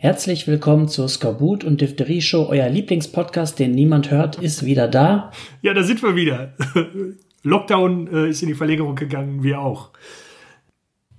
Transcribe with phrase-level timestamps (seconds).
[0.00, 2.46] Herzlich willkommen zur Skorbut und Diphtherie Show.
[2.48, 5.32] Euer Lieblingspodcast, den niemand hört, ist wieder da.
[5.60, 6.52] Ja, da sind wir wieder.
[7.42, 9.90] Lockdown äh, ist in die Verlängerung gegangen, wir auch.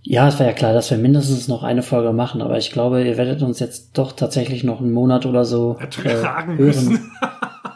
[0.01, 3.03] Ja, es war ja klar, dass wir mindestens noch eine Folge machen, aber ich glaube,
[3.03, 7.11] ihr werdet uns jetzt doch tatsächlich noch einen Monat oder so ertragen äh, müssen.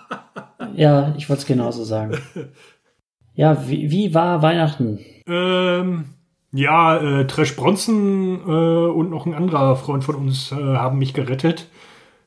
[0.74, 2.18] ja, ich wollte es genauso sagen.
[3.36, 5.00] Ja, wie, wie war Weihnachten?
[5.28, 6.06] Ähm,
[6.54, 11.14] ja, äh, Trash Bronson äh, und noch ein anderer Freund von uns äh, haben mich
[11.14, 11.68] gerettet,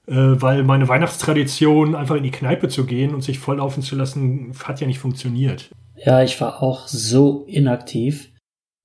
[0.07, 4.53] äh, weil meine Weihnachtstradition, einfach in die Kneipe zu gehen und sich volllaufen zu lassen,
[4.65, 5.71] hat ja nicht funktioniert.
[6.05, 8.33] Ja, ich war auch so inaktiv.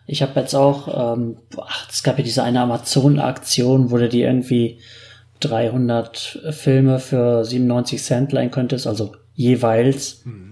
[0.06, 4.28] Ich habe jetzt auch, ähm, ach, es gab ja diese eine Amazon-Aktion, wo du dir
[4.28, 4.80] irgendwie
[5.40, 10.24] 300 Filme für 97 Cent leihen könntest, also jeweils.
[10.24, 10.51] Hm.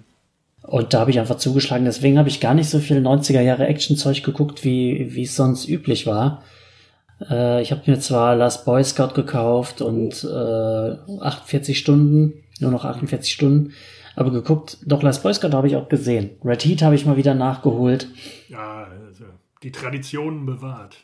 [0.69, 1.85] Und da habe ich einfach zugeschlagen.
[1.85, 5.67] Deswegen habe ich gar nicht so viel 90er Jahre Action-Zeug geguckt, wie wie es sonst
[5.67, 6.43] üblich war.
[7.27, 12.85] Äh, ich habe mir zwar Last Boy Scout gekauft und äh, 48 Stunden, nur noch
[12.85, 13.73] 48 Stunden,
[14.15, 16.37] aber geguckt, doch Last Boy Scout habe ich auch gesehen.
[16.45, 18.07] Red Heat habe ich mal wieder nachgeholt.
[18.47, 19.25] Ja, also
[19.63, 20.97] die Traditionen bewahrt.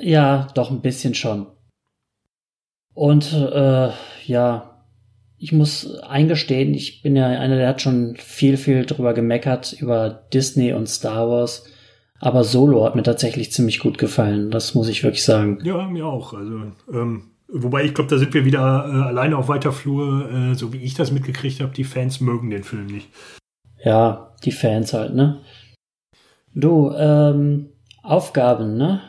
[0.00, 1.46] Ja, doch ein bisschen schon.
[2.94, 3.90] Und äh,
[4.24, 4.71] ja,
[5.42, 10.08] ich muss eingestehen, ich bin ja einer, der hat schon viel, viel drüber gemeckert über
[10.32, 11.66] Disney und Star Wars.
[12.20, 14.52] Aber Solo hat mir tatsächlich ziemlich gut gefallen.
[14.52, 15.58] Das muss ich wirklich sagen.
[15.64, 16.32] Ja, mir auch.
[16.32, 20.54] Also, ähm, wobei ich glaube, da sind wir wieder äh, alleine auf weiter Flur, äh,
[20.54, 21.74] so wie ich das mitgekriegt habe.
[21.74, 23.08] Die Fans mögen den Film nicht.
[23.84, 25.40] Ja, die Fans halt, ne?
[26.54, 27.70] Du, ähm,
[28.04, 29.00] Aufgaben, ne?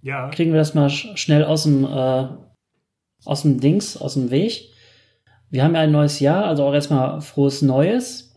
[0.00, 0.28] Ja.
[0.28, 2.28] Kriegen wir das mal sch schnell aus dem, äh,
[3.24, 4.71] aus dem Dings, aus dem Weg?
[5.52, 8.34] Wir haben ja ein neues Jahr, also auch erstmal frohes Neues.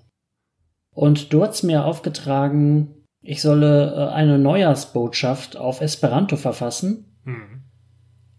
[0.93, 7.17] Und du hast mir aufgetragen, ich solle äh, eine Neujahrsbotschaft auf Esperanto verfassen.
[7.23, 7.63] Hm.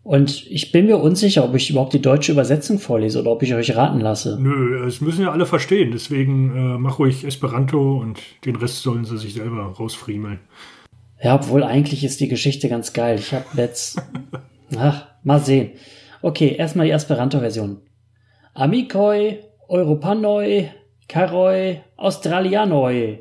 [0.02, 3.54] Und ich bin mir unsicher, ob ich überhaupt die deutsche Übersetzung vorlese oder ob ich
[3.54, 4.38] euch raten lasse.
[4.40, 5.90] Nö, es müssen ja alle verstehen.
[5.90, 10.40] Deswegen äh, mach ruhig Esperanto und den Rest sollen sie sich selber rausfriemeln.
[11.22, 13.18] Ja, obwohl eigentlich ist die Geschichte ganz geil.
[13.18, 14.02] Ich habe jetzt.
[14.76, 15.70] Ach, mal sehen.
[16.20, 17.78] Okay, erstmal die Esperanto-Version.
[18.58, 19.38] Amicoi,
[19.70, 20.70] Europanoi,
[21.08, 23.20] Caroi, Australianoi.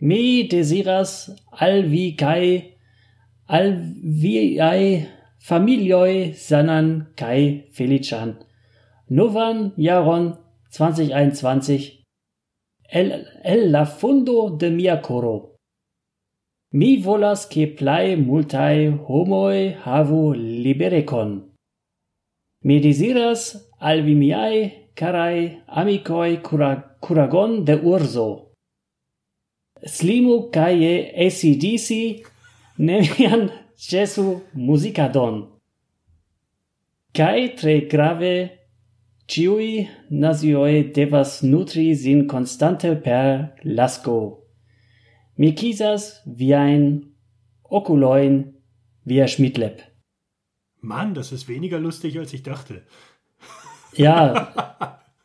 [0.00, 1.30] Me desiras
[1.60, 2.76] alvi kai
[3.48, 5.08] alviai
[5.38, 8.36] familioi sanan kai felician.
[9.10, 10.38] Novan Jaron
[10.78, 12.02] 2021
[12.92, 15.56] el, el la fundo de mia coro.
[16.72, 21.51] Mi volas ke plai multai homoi havu liberecon.
[22.64, 24.58] Mi desiras al vi miai
[24.94, 28.52] carai amicoi cura, curagon de urso.
[29.94, 32.22] Slimu cae esidisi
[32.78, 35.42] nemian cesu musicadon.
[37.12, 38.34] Cae tre grave
[39.26, 44.18] ciui nasioe devas nutri sin constante per lasco.
[45.36, 46.84] Mi quisas viain
[47.68, 48.54] oculoin
[49.04, 49.91] via Schmidlep.
[50.82, 52.82] Mann, das ist weniger lustig, als ich dachte.
[53.94, 54.52] Ja,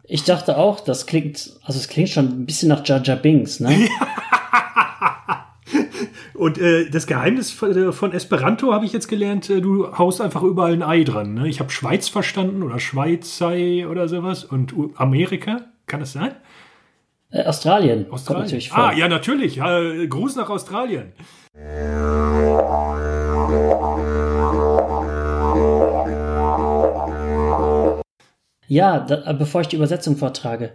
[0.04, 3.60] ich dachte auch, das klingt, also es klingt schon ein bisschen nach Jar Jar Binks,
[3.60, 3.90] ne?
[6.34, 10.72] Und äh, das Geheimnis von Esperanto habe ich jetzt gelernt, äh, du haust einfach überall
[10.72, 11.34] ein Ei dran.
[11.34, 11.48] Ne?
[11.48, 16.36] Ich habe Schweiz verstanden oder Schweizei oder sowas und Amerika, kann das sein?
[17.32, 18.06] Äh, Australien.
[18.12, 18.62] Australien.
[18.72, 19.58] Ah, ja, natürlich.
[19.58, 21.14] Äh, Gruß nach Australien.
[28.68, 30.74] Ja, da, bevor ich die Übersetzung vortrage.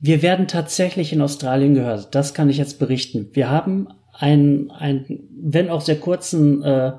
[0.00, 2.14] Wir werden tatsächlich in Australien gehört.
[2.14, 3.30] Das kann ich jetzt berichten.
[3.32, 6.92] Wir haben einen, einen wenn auch sehr kurzen äh,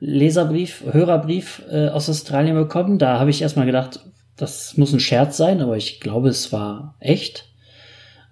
[0.00, 2.98] Leserbrief, Hörerbrief äh, aus Australien bekommen.
[2.98, 4.00] Da habe ich erstmal gedacht,
[4.36, 7.48] das muss ein Scherz sein, aber ich glaube, es war echt.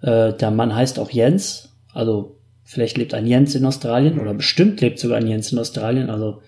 [0.01, 1.75] Äh, der Mann heißt auch Jens.
[1.93, 6.09] Also vielleicht lebt ein Jens in Australien oder bestimmt lebt sogar ein Jens in Australien.
[6.09, 6.41] Also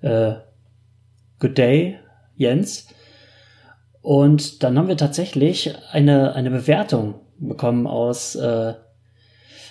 [0.00, 0.34] äh,
[1.40, 1.98] Good Day,
[2.36, 2.88] Jens.
[4.04, 8.74] Und dann haben wir tatsächlich eine, eine Bewertung bekommen aus äh,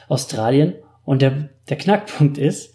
[0.09, 0.73] Australien.
[1.05, 2.73] Und der, der Knackpunkt ist,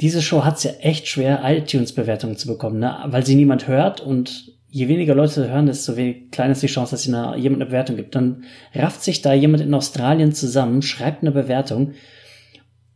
[0.00, 3.00] diese Show hat es ja echt schwer, iTunes-Bewertungen zu bekommen, ne?
[3.08, 5.92] weil sie niemand hört und je weniger Leute hören, desto
[6.30, 8.14] kleiner ist die Chance, dass sie eine, jemand eine Bewertung gibt.
[8.14, 11.92] Dann rafft sich da jemand in Australien zusammen, schreibt eine Bewertung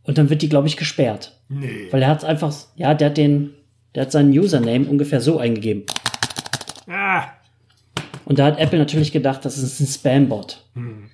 [0.01, 1.39] und dann wird die, glaube ich, gesperrt.
[1.47, 1.89] Nee.
[1.91, 3.51] Weil er hat einfach, ja, der hat den,
[3.93, 5.83] der hat seinen Username ungefähr so eingegeben.
[6.87, 7.27] Ah.
[8.29, 10.63] Und da hat Apple natürlich gedacht, das ist ein Spam-Bot.
[10.75, 11.09] Hm.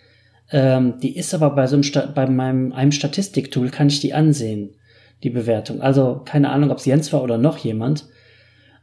[0.51, 4.13] Ähm, die ist aber bei so einem, Sta bei meinem, einem Statistiktool kann ich die
[4.13, 4.75] ansehen,
[5.23, 5.81] die Bewertung.
[5.81, 8.05] Also keine Ahnung, ob es Jens war oder noch jemand.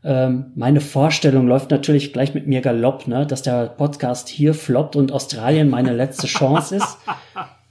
[0.02, 4.96] Ähm, meine Vorstellung läuft natürlich gleich mit mir galopp, ne, dass der Podcast hier floppt
[4.96, 6.96] und Australien meine letzte Chance ist.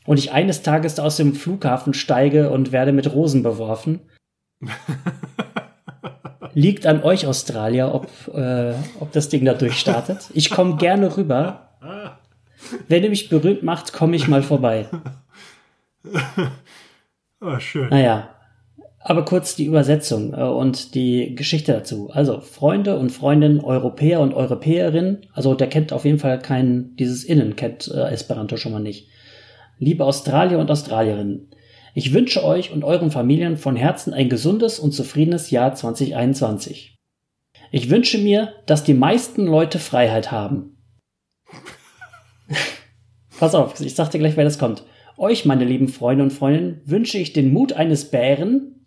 [0.06, 4.00] Und ich eines Tages aus dem Flughafen steige und werde mit Rosen beworfen.
[6.54, 10.30] Liegt an euch, Australier, ob, äh, ob das Ding da durchstartet.
[10.34, 11.70] Ich komme gerne rüber.
[12.88, 14.88] Wenn ihr mich berühmt macht, komme ich mal vorbei.
[17.44, 17.90] Ah, schön.
[17.90, 18.30] Naja,
[19.04, 22.12] aber kurz die Übersetzung äh, und die Geschichte dazu.
[22.12, 27.24] Also Freunde und Freundinnen, Europäer und Europäerinnen, also der kennt auf jeden Fall kein, dieses
[27.24, 29.08] Innen kennt äh, Esperanto schon mal nicht.
[29.80, 31.50] Liebe Australier und Australierinnen,
[31.94, 36.96] ich wünsche euch und euren Familien von Herzen ein gesundes und zufriedenes Jahr 2021.
[37.72, 40.78] Ich wünsche mir, dass die meisten Leute Freiheit haben.
[43.40, 44.84] Pass auf, ich sag dir gleich, wer das kommt.
[45.18, 48.86] Euch, meine lieben Freunde und Freundinnen, wünsche ich den Mut eines Bären,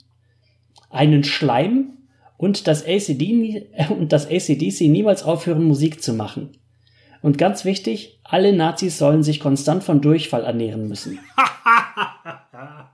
[0.90, 1.98] einen Schleim
[2.36, 6.50] und das, ACD, und das ACDC niemals aufhören, Musik zu machen.
[7.22, 11.18] Und ganz wichtig, alle Nazis sollen sich konstant von Durchfall ernähren müssen.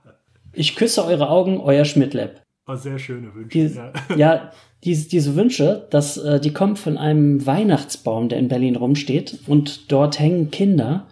[0.53, 2.43] Ich küsse eure Augen, euer Schmidtlab.
[2.67, 3.49] Oh, sehr schöne Wünsche.
[3.49, 4.51] Die, ja, ja
[4.83, 9.39] diese, diese Wünsche, das, äh, die kommen von einem Weihnachtsbaum, der in Berlin rumsteht.
[9.47, 11.07] Und dort hängen Kinder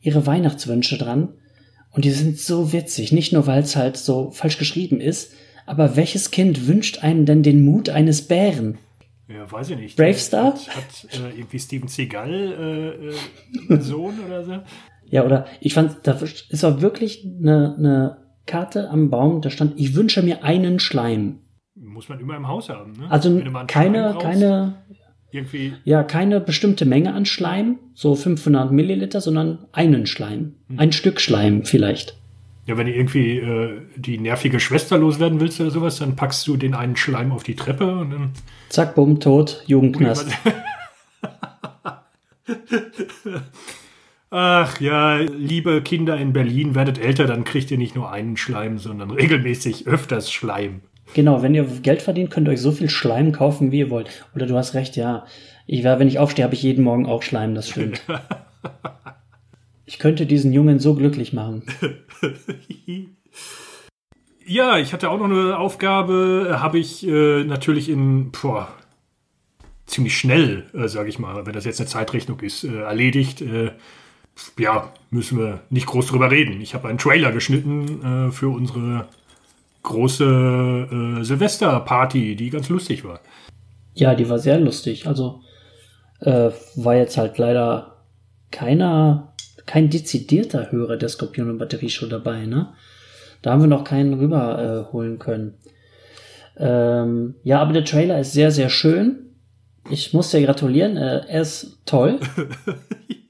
[0.00, 1.28] ihre Weihnachtswünsche dran.
[1.90, 3.12] Und die sind so witzig.
[3.12, 5.32] Nicht nur, weil es halt so falsch geschrieben ist,
[5.66, 8.78] aber welches Kind wünscht einem denn den Mut eines Bären?
[9.28, 9.96] Ja, weiß ich nicht.
[9.96, 10.54] Bravestar?
[10.54, 13.12] Hat, hat äh, irgendwie Steven Seagal
[13.70, 14.58] äh, äh, Sohn oder so?
[15.08, 16.18] Ja, oder ich fand, da
[16.48, 21.38] ist auch wirklich eine, eine Karte am Baum, da stand, ich wünsche mir einen Schleim.
[21.74, 23.10] Muss man immer im Haus haben, ne?
[23.10, 24.74] Also keine, keine,
[25.30, 25.74] irgendwie.
[25.84, 30.54] Ja, keine bestimmte Menge an Schleim, so 500 Milliliter, sondern einen Schleim.
[30.68, 30.78] Hm.
[30.78, 32.18] Ein Stück Schleim vielleicht.
[32.66, 36.56] Ja, wenn du irgendwie äh, die nervige Schwester loswerden willst oder sowas, dann packst du
[36.56, 38.30] den einen Schleim auf die Treppe und dann.
[38.68, 40.28] Zack, bumm, tot, Jugendknast.
[44.34, 48.78] Ach ja, liebe Kinder in Berlin, werdet älter, dann kriegt ihr nicht nur einen Schleim,
[48.78, 50.80] sondern regelmäßig öfters Schleim.
[51.12, 54.08] Genau, wenn ihr Geld verdient, könnt ihr euch so viel Schleim kaufen, wie ihr wollt.
[54.34, 55.26] Oder du hast recht, ja.
[55.66, 58.00] Ich wenn ich aufstehe, habe ich jeden Morgen auch Schleim, das stimmt.
[59.84, 61.64] ich könnte diesen Jungen so glücklich machen.
[64.46, 68.68] ja, ich hatte auch noch eine Aufgabe, habe ich äh, natürlich in boah,
[69.84, 73.42] ziemlich schnell, äh, sage ich mal, wenn das jetzt eine Zeitrechnung ist, äh, erledigt.
[73.42, 73.72] Äh,
[74.58, 76.60] ja, müssen wir nicht groß drüber reden.
[76.60, 79.08] Ich habe einen Trailer geschnitten äh, für unsere
[79.82, 83.20] große äh, Silvesterparty, die ganz lustig war.
[83.94, 85.06] Ja, die war sehr lustig.
[85.06, 85.42] Also
[86.20, 88.04] äh, war jetzt halt leider
[88.50, 89.34] keiner,
[89.66, 92.72] kein dezidierter Hörer der Skorpion und Batterie Show dabei, ne?
[93.42, 95.54] Da haben wir noch keinen rüberholen äh, können.
[96.56, 99.34] Ähm, ja, aber der Trailer ist sehr, sehr schön.
[99.90, 100.96] Ich muss dir gratulieren.
[100.96, 102.20] Äh, er ist toll.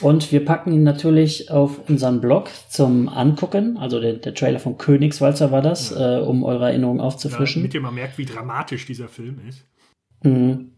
[0.00, 3.76] Und wir packen ihn natürlich auf unseren Blog zum Angucken.
[3.78, 6.18] Also der, der Trailer von Königswalzer war das, ja.
[6.18, 7.62] äh, um eure Erinnerungen aufzufrischen.
[7.62, 9.64] Ja, damit ihr mal merkt, wie dramatisch dieser Film ist.
[10.22, 10.72] Mhm.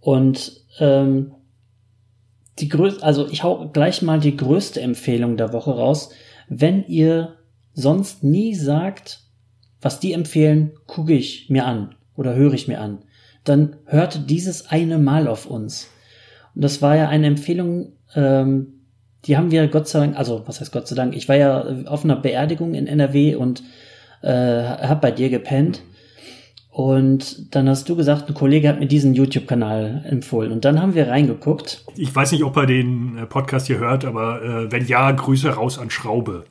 [0.00, 1.34] Und ähm,
[2.58, 6.10] die größte, also ich hau gleich mal die größte Empfehlung der Woche raus.
[6.48, 7.36] Wenn ihr
[7.72, 9.20] sonst nie sagt,
[9.80, 13.04] was die empfehlen, gucke ich mir an oder höre ich mir an,
[13.44, 15.88] dann hört dieses eine Mal auf uns.
[16.54, 18.82] Und das war ja eine Empfehlung ähm,
[19.26, 21.64] die haben wir Gott sei Dank, also was heißt Gott sei Dank, ich war ja
[21.86, 23.62] auf einer Beerdigung in NRW und
[24.22, 25.82] äh, hab bei dir gepennt.
[26.70, 30.52] Und dann hast du gesagt, ein Kollege hat mir diesen YouTube-Kanal empfohlen.
[30.52, 31.84] Und dann haben wir reingeguckt.
[31.96, 35.50] Ich weiß nicht, ob er den äh, Podcast hier hört, aber äh, wenn ja, Grüße
[35.50, 36.44] raus an Schraube.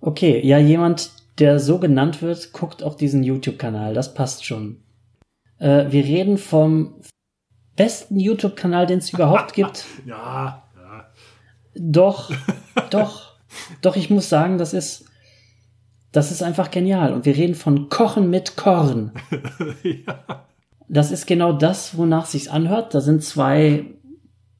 [0.00, 3.92] Okay, ja, jemand, der so genannt wird, guckt auch diesen YouTube-Kanal.
[3.92, 4.78] Das passt schon.
[5.58, 6.94] Äh, wir reden vom
[7.76, 9.86] besten YouTube-Kanal, den es überhaupt gibt.
[10.04, 10.62] ja.
[11.74, 12.30] Doch,
[12.90, 13.32] doch,
[13.80, 15.06] doch, ich muss sagen, das ist,
[16.10, 17.12] das ist einfach genial.
[17.12, 19.12] Und wir reden von Kochen mit Korn.
[19.82, 20.46] ja.
[20.88, 22.94] Das ist genau das, wonach sich's anhört.
[22.94, 23.86] Da sind zwei,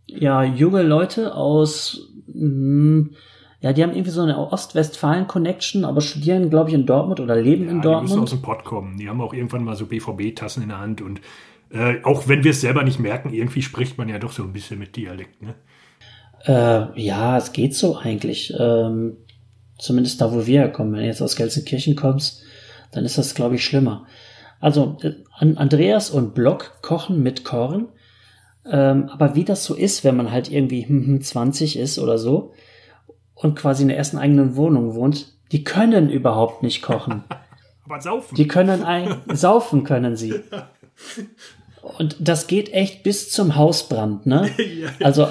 [0.06, 3.14] ja, junge Leute aus, mh, hm,
[3.60, 7.66] ja, die haben irgendwie so eine Ostwestfalen-Connection, aber studieren, glaube ich, in Dortmund oder leben
[7.66, 8.08] ja, in Dortmund.
[8.08, 8.96] Die müssen aus dem Pott kommen.
[8.96, 11.20] Die haben auch irgendwann mal so BVB-Tassen in der Hand und
[11.72, 14.52] äh, auch wenn wir es selber nicht merken, irgendwie spricht man ja doch so ein
[14.52, 15.54] bisschen mit Dialekt, ne?
[16.44, 18.52] Äh, ja, es geht so eigentlich.
[18.58, 19.16] Ähm,
[19.78, 20.92] zumindest da, wo wir herkommen.
[20.92, 22.42] Wenn du jetzt aus Gelsenkirchen kommst,
[22.90, 24.06] dann ist das, glaube ich, schlimmer.
[24.60, 27.88] Also, äh, Andreas und Block kochen mit Korn.
[28.64, 32.18] Ähm, aber wie das so ist, wenn man halt irgendwie hm, 20 hm, ist oder
[32.18, 32.52] so
[33.34, 37.24] und quasi in der ersten eigenen Wohnung wohnt, die können überhaupt nicht kochen.
[37.84, 38.34] aber saufen.
[38.36, 40.34] Die können ein, saufen können sie.
[41.98, 44.50] Und das geht echt bis zum Hausbrand, ne?
[45.02, 45.28] Also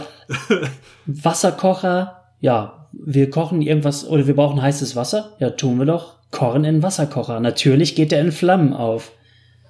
[1.06, 6.18] Wasserkocher, ja, wir kochen irgendwas oder wir brauchen heißes Wasser, ja, tun wir doch.
[6.32, 7.39] Korn in Wasserkocher.
[7.39, 9.12] Natürlich geht der in Flammen auf.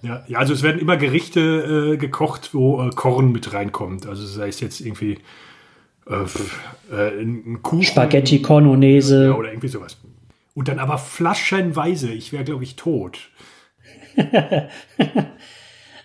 [0.04, 4.06] Ja, ja also es werden immer Gerichte äh, gekocht, wo äh, Korn mit reinkommt.
[4.06, 5.18] Also sei es jetzt irgendwie
[6.08, 7.84] äh, äh ein Kuchen.
[7.84, 9.26] Spaghetti Cornonese.
[9.26, 9.98] Ja, oder irgendwie sowas.
[10.54, 12.12] Und dann aber flaschenweise.
[12.12, 13.30] Ich wäre, glaube ich, tot.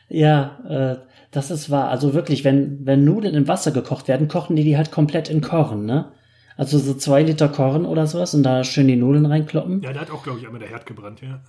[0.09, 0.97] ja, äh,
[1.31, 1.89] das ist wahr.
[1.89, 5.41] Also wirklich, wenn, wenn Nudeln in Wasser gekocht werden, kochen die die halt komplett in
[5.41, 6.13] Korn, ne?
[6.57, 9.83] Also so zwei Liter Korn oder sowas und da schön die Nudeln reinkloppen.
[9.83, 11.41] Ja, da hat auch, glaube ich, einmal der Herd gebrannt, ja.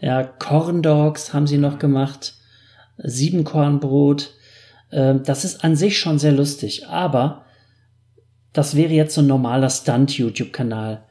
[0.00, 2.34] Ja, Corndogs haben sie noch gemacht.
[2.98, 4.32] Siebenkornbrot.
[4.92, 7.44] Ähm, das ist an sich schon sehr lustig, aber
[8.52, 11.04] das wäre jetzt so ein normaler Stunt-YouTube-Kanal.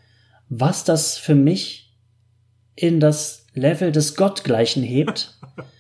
[0.49, 1.93] Was das für mich
[2.75, 5.37] in das Level des Gottgleichen hebt,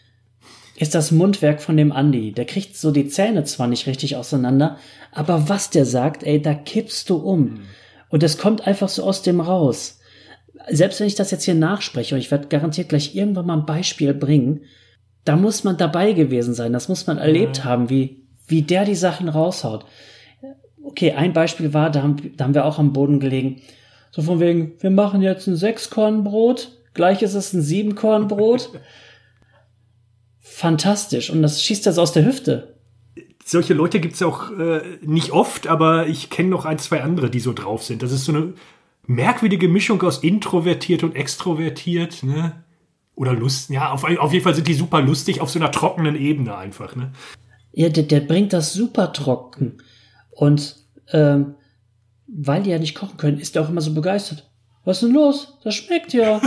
[0.77, 2.31] ist das Mundwerk von dem Andy.
[2.31, 4.77] Der kriegt so die Zähne zwar nicht richtig auseinander,
[5.11, 7.41] aber was der sagt, ey, da kippst du um.
[7.41, 7.59] Mhm.
[8.09, 9.99] Und es kommt einfach so aus dem raus.
[10.69, 13.65] Selbst wenn ich das jetzt hier nachspreche, und ich werde garantiert gleich irgendwann mal ein
[13.65, 14.61] Beispiel bringen,
[15.25, 17.63] da muss man dabei gewesen sein, das muss man erlebt ja.
[17.63, 19.83] haben, wie, wie der die Sachen raushaut.
[20.83, 23.61] Okay, ein Beispiel war, da haben, da haben wir auch am Boden gelegen.
[24.11, 28.69] So von wegen, wir machen jetzt ein Sechskornbrot, gleich ist es ein Siebenkornbrot.
[30.49, 31.29] Fantastisch.
[31.29, 32.75] Und das schießt das aus der Hüfte.
[33.45, 37.29] Solche Leute gibt es auch äh, nicht oft, aber ich kenne noch ein, zwei andere,
[37.29, 38.01] die so drauf sind.
[38.01, 38.53] Das ist so eine
[39.05, 42.63] merkwürdige Mischung aus introvertiert und extrovertiert, ne?
[43.15, 46.15] Oder Lust, ja, auf, auf jeden Fall sind die super lustig auf so einer trockenen
[46.15, 47.13] Ebene einfach, ne?
[47.71, 49.77] Ja, der, der bringt das super trocken.
[50.31, 50.77] Und
[51.11, 51.55] ähm,
[52.27, 54.49] weil die ja nicht kochen können, ist er auch immer so begeistert.
[54.87, 55.57] Was ist denn los?
[55.65, 56.39] Das schmeckt ja.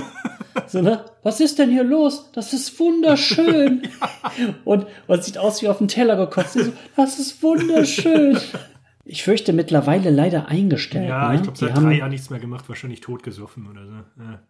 [0.67, 1.05] so, ne?
[1.23, 2.31] Was ist denn hier los?
[2.33, 3.83] Das ist wunderschön.
[4.65, 6.49] Und man sieht aus wie auf dem Teller gekocht.
[6.49, 8.39] So, das ist wunderschön.
[9.05, 11.11] Ich fürchte mittlerweile leider eingestellt.
[11.11, 11.35] Ja, ne?
[11.35, 13.93] ich glaube, seit drei Jahren nichts mehr gemacht, wahrscheinlich totgesoffen oder so.
[14.23, 14.41] Ja.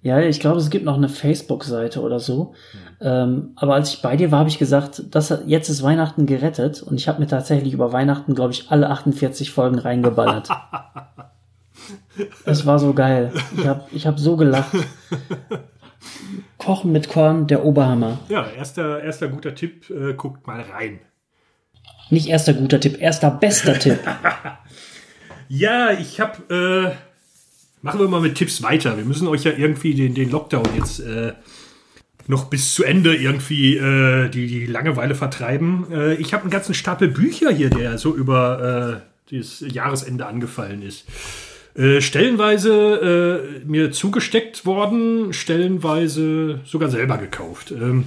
[0.00, 2.54] Ja, ich glaube, es gibt noch eine Facebook-Seite oder so.
[3.00, 3.24] Ja.
[3.24, 6.82] Ähm, aber als ich bei dir war, habe ich gesagt, das, jetzt ist Weihnachten gerettet.
[6.82, 10.50] Und ich habe mir tatsächlich über Weihnachten, glaube ich, alle 48 Folgen reingeballert.
[12.44, 13.32] es war so geil.
[13.56, 14.72] Ich habe ich hab so gelacht.
[16.58, 18.18] Kochen mit Korn, der Oberhammer.
[18.28, 21.00] Ja, erster, erster guter Tipp, äh, guckt mal rein.
[22.10, 23.98] Nicht erster guter Tipp, erster bester Tipp.
[25.48, 26.94] ja, ich habe...
[26.94, 27.08] Äh
[27.80, 28.96] Machen wir mal mit Tipps weiter.
[28.96, 31.32] Wir müssen euch ja irgendwie den, den Lockdown jetzt äh,
[32.26, 35.86] noch bis zu Ende irgendwie äh, die, die Langeweile vertreiben.
[35.92, 40.82] Äh, ich habe einen ganzen Stapel Bücher hier, der so über äh, das Jahresende angefallen
[40.82, 41.04] ist.
[41.78, 47.70] Äh, stellenweise äh, mir zugesteckt worden, stellenweise sogar selber gekauft.
[47.70, 48.06] Ähm,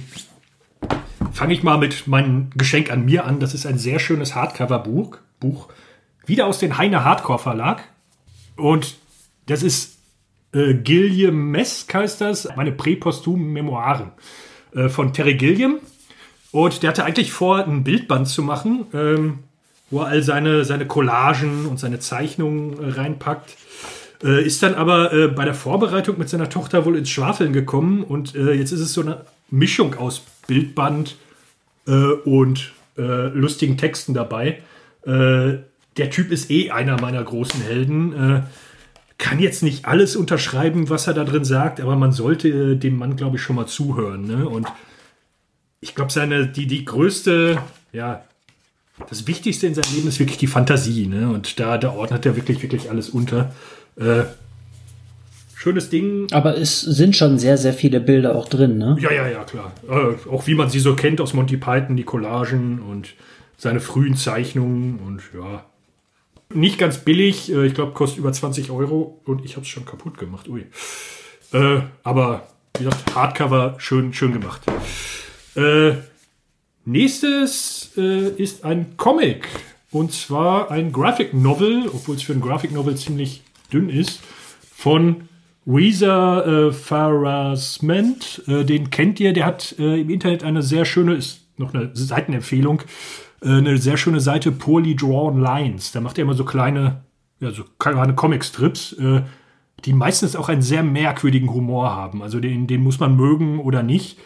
[1.32, 3.40] Fange ich mal mit meinem Geschenk an mir an.
[3.40, 5.16] Das ist ein sehr schönes Hardcover-Buch.
[5.40, 5.68] Buch.
[6.26, 7.82] Wieder aus dem Heine Hardcore Verlag.
[8.56, 8.96] Und
[9.46, 9.98] das ist
[10.52, 14.12] äh, Gilliam Mesk heißt das, meine präpostumen Memoiren
[14.74, 15.78] äh, von Terry Gilliam.
[16.50, 19.38] Und der hatte eigentlich vor, ein Bildband zu machen, ähm,
[19.92, 23.56] wo er all seine, seine Collagen und seine Zeichnungen äh, reinpackt.
[24.24, 28.02] Äh, ist dann aber äh, bei der Vorbereitung mit seiner Tochter wohl ins Schwafeln gekommen
[28.02, 29.20] und äh, jetzt ist es so eine
[29.50, 31.16] Mischung aus Bildband
[32.24, 34.62] und lustigen Texten dabei.
[35.04, 38.44] der Typ ist eh einer meiner großen Helden
[39.22, 42.96] kann jetzt nicht alles unterschreiben, was er da drin sagt, aber man sollte äh, dem
[42.96, 44.26] Mann, glaube ich, schon mal zuhören.
[44.26, 44.48] Ne?
[44.48, 44.66] Und
[45.80, 48.24] ich glaube, seine, die, die größte, ja,
[49.08, 51.06] das Wichtigste in seinem Leben ist wirklich die Fantasie.
[51.06, 51.30] Ne?
[51.30, 53.52] Und da, da ordnet er wirklich, wirklich alles unter.
[53.96, 54.24] Äh,
[55.54, 56.26] schönes Ding.
[56.32, 58.96] Aber es sind schon sehr, sehr viele Bilder auch drin, ne?
[59.00, 59.72] Ja, ja, ja, klar.
[59.88, 63.14] Äh, auch wie man sie so kennt aus Monty Python, die Collagen und
[63.56, 65.64] seine frühen Zeichnungen und ja,
[66.52, 67.52] nicht ganz billig.
[67.52, 70.48] Äh, ich glaube, kostet über 20 Euro und ich habe es schon kaputt gemacht.
[70.48, 70.66] Ui.
[71.52, 74.62] Äh, aber wie gesagt, Hardcover schön, schön gemacht.
[75.54, 75.92] Äh,
[76.84, 79.48] nächstes äh, ist ein Comic.
[79.90, 84.20] Und zwar ein Graphic Novel, obwohl es für ein Graphic Novel ziemlich dünn ist,
[84.74, 85.28] von
[85.66, 88.42] Reza äh, Farasment.
[88.46, 91.90] Äh, den kennt ihr, der hat äh, im Internet eine sehr schöne, ist noch eine
[91.92, 92.82] Seitenempfehlung,
[93.42, 95.92] äh, eine sehr schöne Seite Poorly Drawn Lines.
[95.92, 97.02] Da macht er immer so kleine,
[97.40, 99.22] ja, so kleine Comicstrips, äh,
[99.84, 102.22] die meistens auch einen sehr merkwürdigen Humor haben.
[102.22, 104.18] Also den, den muss man mögen oder nicht.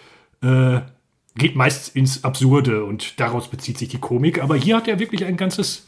[0.42, 0.80] Äh,
[1.36, 4.42] geht meist ins Absurde und daraus bezieht sich die Komik.
[4.42, 5.86] Aber hier hat er wirklich ein ganzes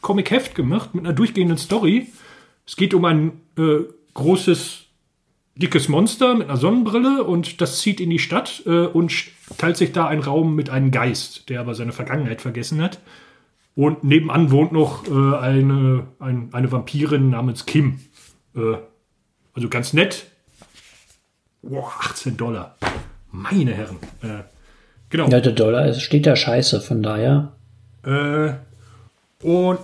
[0.00, 2.08] Comic-Heft gemacht mit einer durchgehenden Story.
[2.66, 4.84] Es geht um ein äh, großes
[5.54, 9.12] dickes Monster mit einer Sonnenbrille und das zieht in die Stadt äh, und
[9.56, 13.00] teilt sich da einen Raum mit einem Geist, der aber seine Vergangenheit vergessen hat.
[13.74, 18.00] Und nebenan wohnt noch äh, eine, ein, eine Vampirin namens Kim.
[18.56, 18.76] Äh,
[19.54, 20.26] also ganz nett.
[21.62, 22.76] Boah, 18 Dollar.
[23.30, 23.96] Meine Herren.
[25.10, 25.28] Genau.
[25.28, 27.52] Ja, der Dollar steht da scheiße, von daher.
[28.04, 28.52] Äh,
[29.42, 29.78] und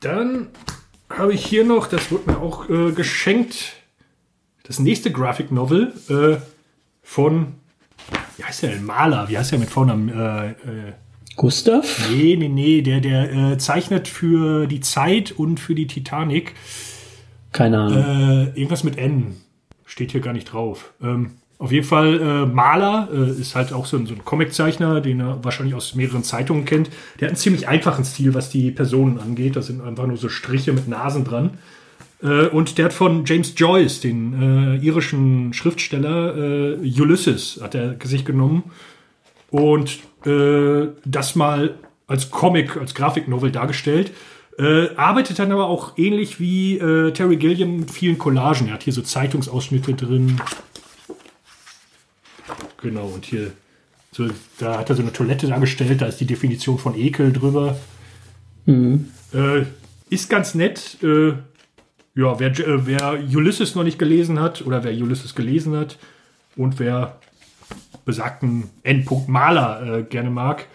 [0.00, 0.48] dann
[1.10, 3.74] habe ich hier noch, das wurde mir auch äh, geschenkt,
[4.64, 6.36] das nächste Graphic Novel äh,
[7.02, 7.54] von,
[8.36, 10.08] wie heißt der, Maler, wie heißt der mit Vornamen?
[10.08, 10.92] Äh, äh,
[11.36, 12.08] Gustav?
[12.10, 16.54] Nee, nee, nee, der, der äh, zeichnet für die Zeit und für die Titanic.
[17.52, 17.98] Keine Ahnung.
[17.98, 19.36] Äh, irgendwas mit N.
[19.84, 20.92] Steht hier gar nicht drauf.
[21.02, 25.00] Ähm, auf jeden Fall äh, Maler äh, ist halt auch so ein, so ein Comiczeichner,
[25.00, 26.90] den er wahrscheinlich aus mehreren Zeitungen kennt.
[27.18, 29.56] Der hat einen ziemlich einfachen Stil, was die Personen angeht.
[29.56, 31.58] Das sind einfach nur so Striche mit Nasen dran.
[32.22, 37.96] Äh, und der hat von James Joyce, den äh, irischen Schriftsteller, äh, Ulysses, hat er
[38.04, 38.64] sich genommen
[39.50, 44.12] und äh, das mal als Comic, als Grafiknovel dargestellt.
[44.58, 48.68] Äh, arbeitet dann aber auch ähnlich wie äh, Terry Gilliam mit vielen Collagen.
[48.68, 50.40] Er hat hier so Zeitungsausschnitte drin.
[52.82, 53.52] Genau, und hier,
[54.12, 54.28] so,
[54.58, 57.76] da hat er so eine Toilette dargestellt, da ist die Definition von Ekel drüber.
[58.66, 59.08] Mhm.
[59.32, 59.62] Äh,
[60.10, 61.02] ist ganz nett.
[61.02, 61.34] Äh,
[62.14, 65.98] ja, wer, äh, wer Ulysses noch nicht gelesen hat oder wer Ulysses gelesen hat
[66.56, 67.20] und wer
[68.04, 70.66] besagten Endpunkt Maler äh, gerne mag,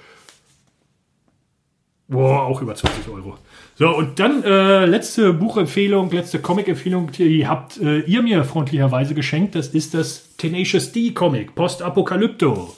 [2.11, 3.37] boah, auch über 20 Euro.
[3.75, 9.55] So, und dann äh, letzte Buchempfehlung, letzte Comic-Empfehlung, die habt äh, ihr mir freundlicherweise geschenkt.
[9.55, 12.75] Das ist das Tenacious D-Comic, Post-Apokalypto.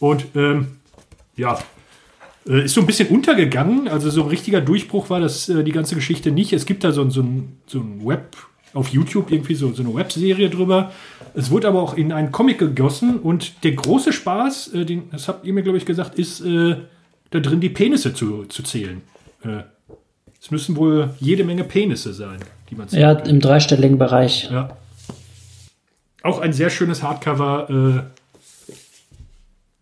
[0.00, 0.66] Und ähm,
[1.36, 1.58] ja,
[2.46, 3.88] äh, ist so ein bisschen untergegangen.
[3.88, 6.52] Also so ein richtiger Durchbruch war das äh, die ganze Geschichte nicht.
[6.52, 8.36] Es gibt da so, so, ein, so ein Web
[8.74, 10.92] auf YouTube irgendwie so, so eine Webserie drüber.
[11.32, 15.28] Es wurde aber auch in einen Comic gegossen und der große Spaß, äh, den, das
[15.28, 16.76] habt ihr mir, glaube ich, gesagt, ist äh,
[17.34, 19.02] da drin die Penisse zu, zu zählen.
[19.42, 19.64] Äh,
[20.40, 22.38] es müssen wohl jede Menge Penisse sein,
[22.70, 23.02] die man zählt.
[23.02, 24.48] Ja, im dreistelligen Bereich.
[24.52, 24.76] Ja.
[26.22, 28.06] Auch ein sehr schönes Hardcover.
[28.70, 28.72] Äh,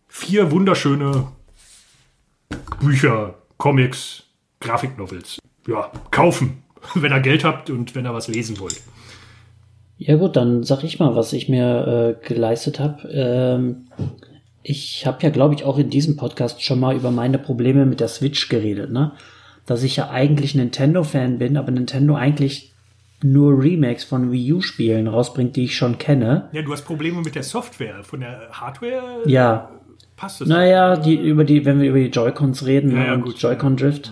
[0.07, 1.27] vier wunderschöne
[2.79, 4.23] Bücher, Comics,
[4.59, 5.37] Grafiknovels.
[5.67, 6.63] Ja, kaufen,
[6.95, 8.81] wenn ihr Geld habt und wenn ihr was lesen wollt.
[9.99, 13.07] Ja gut, dann sag ich mal, was ich mir äh, geleistet habe.
[13.09, 13.89] Ähm,
[14.63, 17.99] ich habe ja, glaube ich, auch in diesem Podcast schon mal über meine Probleme mit
[17.99, 19.11] der Switch geredet, ne?
[19.65, 22.73] Dass ich ja eigentlich Nintendo-Fan bin, aber Nintendo eigentlich
[23.21, 26.49] nur Remakes von Wii U-Spielen rausbringt, die ich schon kenne.
[26.51, 29.21] Ja, du hast Probleme mit der Software, von der Hardware.
[29.25, 29.71] Ja,
[30.17, 30.47] passt es.
[30.47, 34.11] Naja, die, über die, wenn wir über die Joy-Cons reden ja, ja, und Joy-Con-Drift.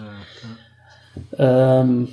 [1.37, 2.07] Ja, ähm,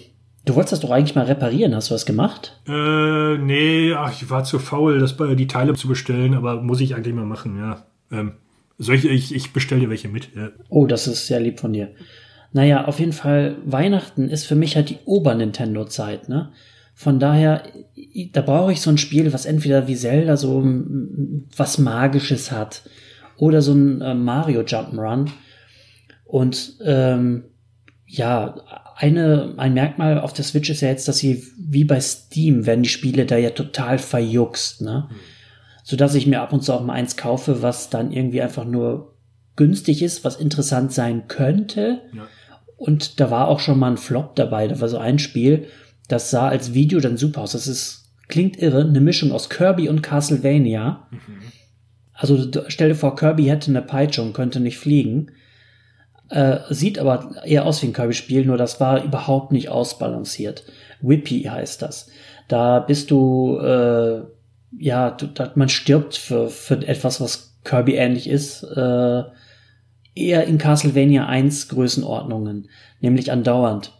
[0.45, 1.75] du wolltest das doch eigentlich mal reparieren.
[1.75, 2.61] Hast du was gemacht?
[2.67, 6.81] Äh, nee, ach, ich war zu faul, das bei die Teile zu bestellen, aber muss
[6.81, 7.85] ich eigentlich mal machen, ja.
[8.11, 8.33] Ähm,
[8.79, 10.35] solche, ich, ich bestelle dir welche mit.
[10.35, 10.51] Ja.
[10.69, 11.93] Oh, das ist sehr lieb von dir.
[12.53, 16.53] Naja, auf jeden Fall, Weihnachten ist für mich halt die Ober-Nintendo-Zeit, ne?
[16.95, 17.63] Von daher,
[18.33, 20.65] da brauche ich so ein Spiel, was entweder wie Zelda so
[21.57, 22.83] was Magisches hat
[23.37, 25.31] oder so ein äh, Mario Jump'n'Run.
[26.25, 27.45] Und ähm,
[28.05, 28.57] ja,
[28.97, 32.83] eine, ein Merkmal auf der Switch ist ja jetzt, dass sie wie bei Steam werden
[32.83, 35.09] die Spiele da ja total verjuckst, ne?
[35.09, 35.17] Mhm.
[35.89, 38.67] So dass ich mir ab und zu auch mal eins kaufe, was dann irgendwie einfach
[38.67, 39.15] nur
[39.57, 42.03] günstig ist, was interessant sein könnte.
[42.13, 42.29] Ja.
[42.77, 44.69] Und da war auch schon mal ein Flop dabei.
[44.69, 45.65] Da war so ein Spiel,
[46.07, 47.53] das sah als Video dann super aus.
[47.53, 51.09] Das ist, klingt irre, eine Mischung aus Kirby und Castlevania.
[51.11, 51.41] Mhm.
[52.13, 55.31] Also stell dir vor, Kirby hätte eine Peitsche und könnte nicht fliegen.
[56.29, 60.65] Äh, sieht aber eher aus wie ein Kirby-Spiel, nur das war überhaupt nicht ausbalanciert.
[61.01, 62.11] Whippy heißt das.
[62.47, 64.21] Da bist du, äh,
[64.77, 65.17] ja,
[65.55, 69.23] man stirbt für, für etwas, was Kirby ähnlich ist, äh,
[70.15, 72.69] eher in Castlevania 1 Größenordnungen,
[73.01, 73.93] nämlich andauernd.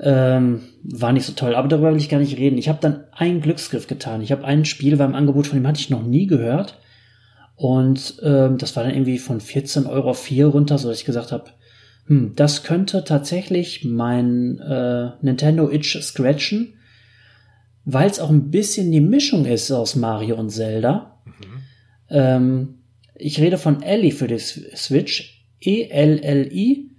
[0.00, 2.58] Ähm, war nicht so toll, aber darüber will ich gar nicht reden.
[2.58, 4.22] Ich habe dann einen Glücksgriff getan.
[4.22, 6.78] Ich habe ein Spiel, war im Angebot, von dem hatte ich noch nie gehört.
[7.56, 11.04] Und ähm, das war dann irgendwie von 14 Euro auf 4 runter, so dass ich
[11.04, 11.50] gesagt habe,
[12.06, 16.74] hm, das könnte tatsächlich mein äh, Nintendo Itch scratchen,
[17.90, 21.20] weil es auch ein bisschen die Mischung ist aus Mario und Zelda.
[21.24, 21.32] Mhm.
[22.10, 22.74] Ähm,
[23.14, 25.46] ich rede von Ellie für die Switch.
[25.60, 26.90] E-L-L-I.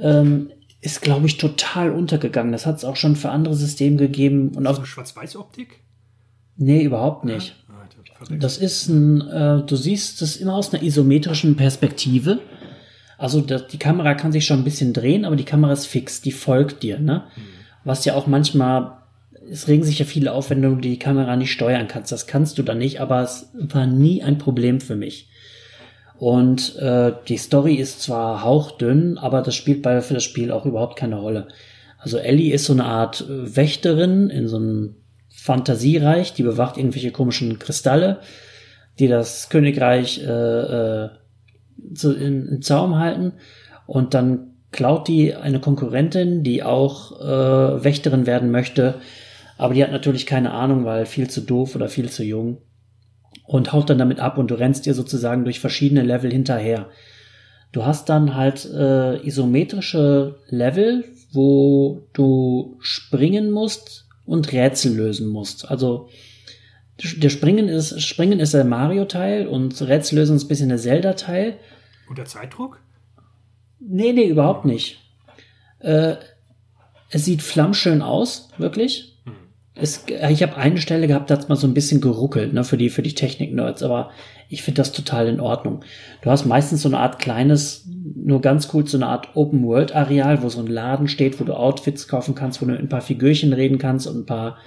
[0.00, 2.52] Ähm, ist, glaube ich, total untergegangen.
[2.52, 4.52] Das hat es auch schon für andere Systeme gegeben.
[4.56, 5.80] Und auch Schwarz-Weiß-Optik?
[6.56, 7.54] Nee, überhaupt nicht.
[8.30, 12.40] Das ist ein, äh, du siehst es immer aus einer isometrischen Perspektive.
[13.18, 16.22] Also das, die Kamera kann sich schon ein bisschen drehen, aber die Kamera ist fix,
[16.22, 17.24] die folgt dir, ne?
[17.36, 17.40] Mhm.
[17.84, 19.03] Was ja auch manchmal
[19.50, 22.12] es regen sich ja viele auf, wenn du die Kamera nicht steuern kannst.
[22.12, 25.28] Das kannst du dann nicht, aber es war nie ein Problem für mich.
[26.18, 30.64] Und äh, die Story ist zwar hauchdünn, aber das spielt bei für das Spiel auch
[30.64, 31.48] überhaupt keine Rolle.
[31.98, 34.96] Also Ellie ist so eine Art äh, Wächterin in so einem
[35.28, 38.20] Fantasiereich, die bewacht irgendwelche komischen Kristalle,
[38.98, 41.08] die das Königreich äh, äh,
[41.94, 43.32] zu, in, in Zaum halten.
[43.86, 48.94] Und dann klaut die eine Konkurrentin, die auch äh, Wächterin werden möchte,
[49.56, 52.58] aber die hat natürlich keine Ahnung, weil viel zu doof oder viel zu jung
[53.46, 56.88] und haut dann damit ab und du rennst ihr sozusagen durch verschiedene Level hinterher.
[57.72, 65.68] Du hast dann halt äh, isometrische Level, wo du springen musst und Rätsel lösen musst.
[65.70, 66.08] Also
[67.02, 71.58] der Springen ist Springen ist der Mario-Teil und Rätsel lösen ist ein bisschen der Zelda-Teil.
[72.08, 72.80] Und der Zeitdruck?
[73.80, 75.00] Nee, nee, überhaupt nicht.
[75.80, 76.14] Äh,
[77.10, 79.13] es sieht flammschön aus, wirklich.
[79.76, 82.76] Es, ich habe eine Stelle gehabt, da hat mal so ein bisschen geruckelt, ne, für
[82.76, 84.10] die, für die Technik-Nerds, aber
[84.48, 85.80] ich finde das total in Ordnung.
[86.22, 90.48] Du hast meistens so eine Art kleines, nur ganz cool, so eine Art Open-World-Areal, wo
[90.48, 93.78] so ein Laden steht, wo du Outfits kaufen kannst, wo du ein paar Figürchen reden
[93.78, 94.58] kannst und ein paar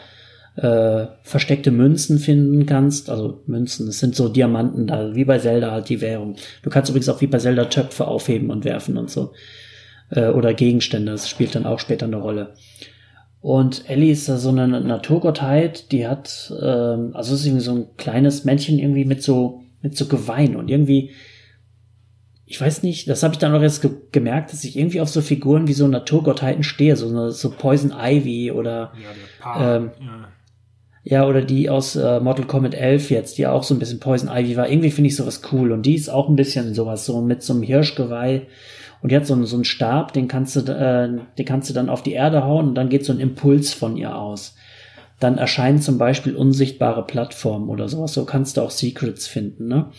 [0.57, 3.09] äh, versteckte Münzen finden kannst.
[3.09, 6.35] Also Münzen, das sind so Diamanten da, wie bei Zelda halt die Währung.
[6.63, 9.33] Du kannst übrigens auch wie bei Zelda Töpfe aufheben und werfen und so.
[10.09, 12.55] Äh, oder Gegenstände, das spielt dann auch später eine Rolle.
[13.39, 17.87] Und Ellie ist da so eine Naturgottheit, die hat, ähm, also ist irgendwie so ein
[17.97, 21.11] kleines Männchen irgendwie mit so, mit so Gewein und irgendwie,
[22.45, 25.09] ich weiß nicht, das habe ich dann auch jetzt ge gemerkt, dass ich irgendwie auf
[25.09, 28.93] so Figuren wie so Naturgottheiten stehe, so, so Poison Ivy oder
[29.43, 30.29] ja, ähm, ja.
[31.09, 31.27] Ja.
[31.27, 34.57] oder die aus äh, Mortal Kombat 11 jetzt, die auch so ein bisschen Poison Ivy
[34.57, 34.69] war.
[34.69, 37.53] Irgendwie finde ich sowas cool und die ist auch ein bisschen sowas, so mit so
[37.53, 38.47] einem Hirschgeweih
[39.01, 41.73] und die hat so, einen, so einen Stab, den kannst du, äh, den kannst du
[41.73, 44.55] dann auf die Erde hauen und dann geht so ein Impuls von ihr aus.
[45.19, 48.13] Dann erscheinen zum Beispiel unsichtbare Plattformen oder sowas.
[48.13, 49.91] So kannst du auch Secrets finden, ne?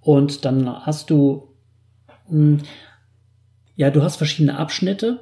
[0.00, 1.54] Und dann hast du,
[2.28, 2.60] mh, hm,
[3.76, 5.20] ja, du hast verschiedene Abschnitte,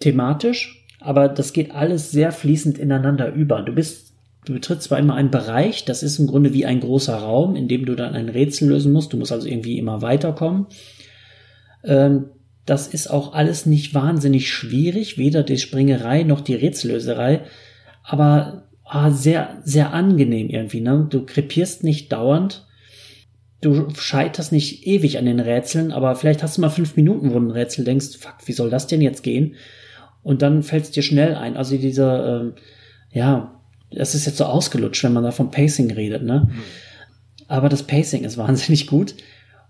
[0.00, 3.62] thematisch, aber das geht alles sehr fließend ineinander über.
[3.62, 4.11] Du bist,
[4.44, 7.68] du betrittst zwar immer einen Bereich, das ist im Grunde wie ein großer Raum, in
[7.68, 9.12] dem du dann ein Rätsel lösen musst.
[9.12, 10.66] Du musst also irgendwie immer weiterkommen.
[11.84, 12.26] Ähm,
[12.66, 17.42] das ist auch alles nicht wahnsinnig schwierig, weder die Springerei noch die Rätsellöserei,
[18.04, 20.80] aber ah, sehr, sehr angenehm irgendwie.
[20.80, 21.06] Ne?
[21.10, 22.66] Du krepierst nicht dauernd,
[23.60, 27.38] du scheiterst nicht ewig an den Rätseln, aber vielleicht hast du mal fünf Minuten, wo
[27.38, 29.56] du ein Rätsel denkst, fuck, wie soll das denn jetzt gehen?
[30.22, 31.56] Und dann fällt es dir schnell ein.
[31.56, 32.52] Also dieser, ähm,
[33.10, 33.61] ja,
[33.94, 36.48] das ist jetzt so ausgelutscht, wenn man da vom Pacing redet, ne?
[36.50, 36.60] Mhm.
[37.48, 39.14] Aber das Pacing ist wahnsinnig gut.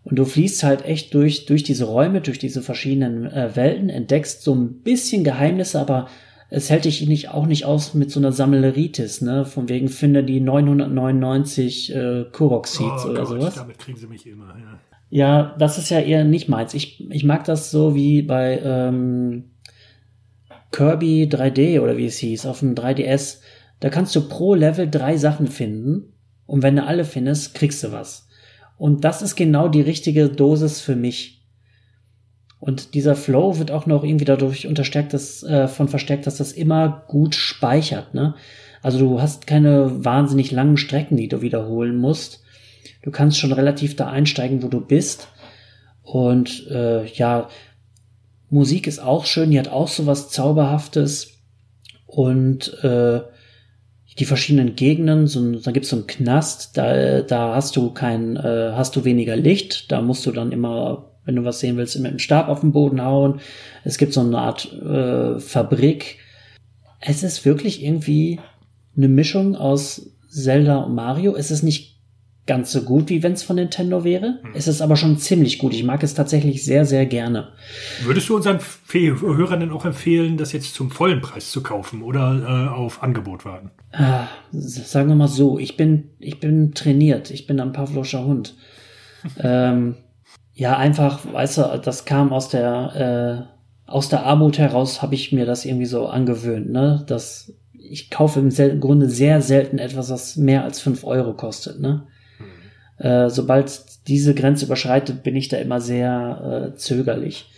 [0.04, 4.42] Und du fließt halt echt durch, durch diese Räume, durch diese verschiedenen äh, Welten, entdeckst
[4.42, 6.08] so ein bisschen Geheimnisse, aber
[6.50, 9.44] es hält dich nicht auch nicht aus mit so einer Sammleritis, ne?
[9.44, 13.54] Von wegen finde die 999 äh, Kurok Seeds oh, oder Gott, sowas.
[13.54, 14.78] Damit kriegen sie mich immer, ja.
[15.14, 16.72] Ja, das ist ja eher nicht meins.
[16.72, 19.50] Ich, ich mag das so wie bei ähm,
[20.70, 23.41] Kirby 3D oder wie es hieß, auf dem 3DS.
[23.82, 26.12] Da kannst du pro Level drei Sachen finden
[26.46, 28.28] und wenn du alle findest, kriegst du was.
[28.78, 31.42] Und das ist genau die richtige Dosis für mich.
[32.60, 36.52] Und dieser Flow wird auch noch irgendwie dadurch unterstärkt, dass, äh, von verstärkt, dass das
[36.52, 38.36] immer gut speichert, ne?
[38.82, 42.44] Also du hast keine wahnsinnig langen Strecken, die du wiederholen musst.
[43.02, 45.26] Du kannst schon relativ da einsteigen, wo du bist.
[46.04, 47.48] Und äh, ja,
[48.48, 51.32] Musik ist auch schön, die hat auch so was Zauberhaftes.
[52.06, 53.22] Und äh,
[54.18, 58.72] die verschiedenen Gegenden, so, da gibt's so einen Knast, da, da hast du kein, äh,
[58.74, 62.12] hast du weniger Licht, da musst du dann immer, wenn du was sehen willst, mit
[62.12, 63.40] dem Stab auf den Boden hauen.
[63.84, 66.18] Es gibt so eine Art äh, Fabrik.
[67.00, 68.38] Es ist wirklich irgendwie
[68.96, 71.34] eine Mischung aus Zelda und Mario.
[71.34, 71.91] Es ist nicht
[72.46, 74.40] ganz so gut, wie wenn es von Nintendo wäre.
[74.42, 74.50] Hm.
[74.54, 75.74] Es ist aber schon ziemlich gut.
[75.74, 77.48] Ich mag es tatsächlich sehr, sehr gerne.
[78.02, 82.68] Würdest du unseren Hörern denn auch empfehlen, das jetzt zum vollen Preis zu kaufen oder
[82.68, 83.70] äh, auf Angebot warten?
[83.92, 87.30] Ah, sagen wir mal so, ich bin, ich bin trainiert.
[87.30, 88.54] Ich bin ein Pavloscher Hund.
[89.38, 89.94] ähm,
[90.54, 95.32] ja, einfach, weißt du, das kam aus der, äh, aus der Armut heraus, habe ich
[95.32, 97.04] mir das irgendwie so angewöhnt, ne?
[97.06, 102.06] Das, ich kaufe im Grunde sehr selten etwas, was mehr als fünf Euro kostet, ne?
[102.98, 107.50] Äh, sobald diese Grenze überschreitet, bin ich da immer sehr äh, zögerlich.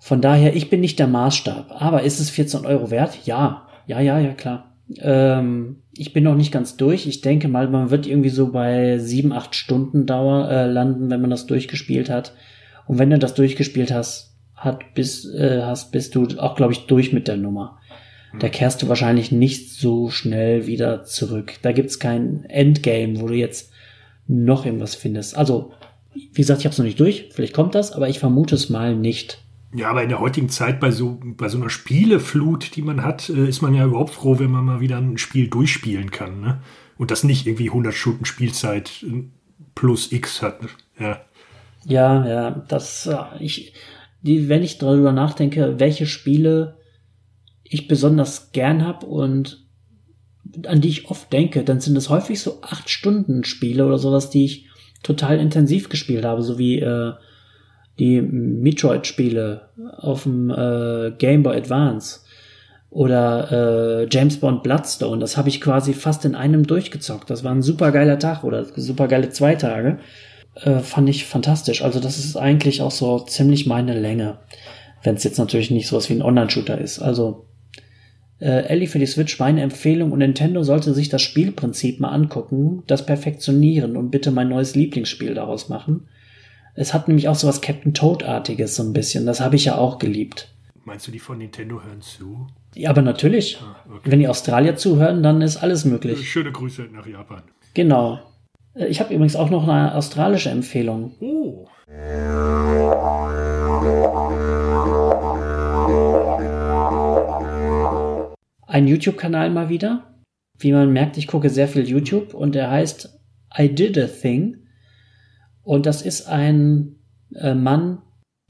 [0.00, 1.66] Von daher, ich bin nicht der Maßstab.
[1.70, 3.18] Aber ist es 14 Euro wert?
[3.24, 4.72] Ja, ja, ja, ja, klar.
[4.98, 7.06] Ähm, ich bin noch nicht ganz durch.
[7.06, 11.20] Ich denke mal, man wird irgendwie so bei sieben, acht Stunden Dauer äh, landen, wenn
[11.20, 12.32] man das durchgespielt hat.
[12.86, 16.86] Und wenn du das durchgespielt hast, hat, bist, äh, hast, bist du auch, glaube ich,
[16.86, 17.78] durch mit der Nummer.
[18.38, 21.54] Da kehrst du wahrscheinlich nicht so schnell wieder zurück.
[21.62, 23.72] Da gibt's kein Endgame, wo du jetzt
[24.28, 25.36] noch irgendwas findest.
[25.36, 25.72] Also,
[26.14, 27.30] wie gesagt, ich habe es noch nicht durch.
[27.32, 29.42] Vielleicht kommt das, aber ich vermute es mal nicht.
[29.74, 33.28] Ja, aber in der heutigen Zeit bei so, bei so einer Spieleflut, die man hat,
[33.28, 36.40] äh, ist man ja überhaupt froh, wenn man mal wieder ein Spiel durchspielen kann.
[36.40, 36.60] Ne?
[36.96, 39.24] Und das nicht irgendwie 100 Stunden Spielzeit äh,
[39.74, 40.60] plus X hat.
[40.98, 41.20] Ja,
[41.84, 43.74] ja, ja das, äh, ich,
[44.22, 46.78] die, wenn ich darüber nachdenke, welche Spiele
[47.62, 49.65] ich besonders gern habe und
[50.66, 54.30] an die ich oft denke, dann sind es häufig so acht Stunden Spiele oder sowas,
[54.30, 54.66] die ich
[55.02, 57.12] total intensiv gespielt habe, so wie äh,
[57.98, 62.20] die Metroid-Spiele auf dem äh, Game Boy Advance
[62.90, 65.20] oder äh, James Bond Bloodstone.
[65.20, 67.30] Das habe ich quasi fast in einem durchgezockt.
[67.30, 69.98] Das war ein super geiler Tag oder super geile zwei Tage.
[70.54, 71.82] Äh, fand ich fantastisch.
[71.82, 74.38] Also das ist eigentlich auch so ziemlich meine Länge.
[75.02, 76.98] Wenn es jetzt natürlich nicht sowas wie ein Online-Shooter ist.
[76.98, 77.46] Also
[78.40, 82.82] äh, Ellie für die Switch meine Empfehlung und Nintendo sollte sich das Spielprinzip mal angucken,
[82.86, 86.08] das perfektionieren und bitte mein neues Lieblingsspiel daraus machen.
[86.74, 89.24] Es hat nämlich auch so was Captain Toad-artiges so ein bisschen.
[89.24, 90.52] Das habe ich ja auch geliebt.
[90.84, 92.46] Meinst du, die von Nintendo hören zu?
[92.74, 93.58] Ja, aber natürlich.
[93.60, 94.10] Ah, okay.
[94.10, 96.30] Wenn die Australier zuhören, dann ist alles möglich.
[96.30, 97.42] Schöne Grüße nach Japan.
[97.74, 98.20] Genau.
[98.74, 101.14] Äh, ich habe übrigens auch noch eine australische Empfehlung.
[101.20, 101.66] Oh.
[108.76, 110.20] Ein YouTube-Kanal mal wieder.
[110.58, 113.18] Wie man merkt, ich gucke sehr viel YouTube und der heißt
[113.58, 114.66] I Did a Thing.
[115.62, 116.96] Und das ist ein
[117.34, 118.02] äh, Mann,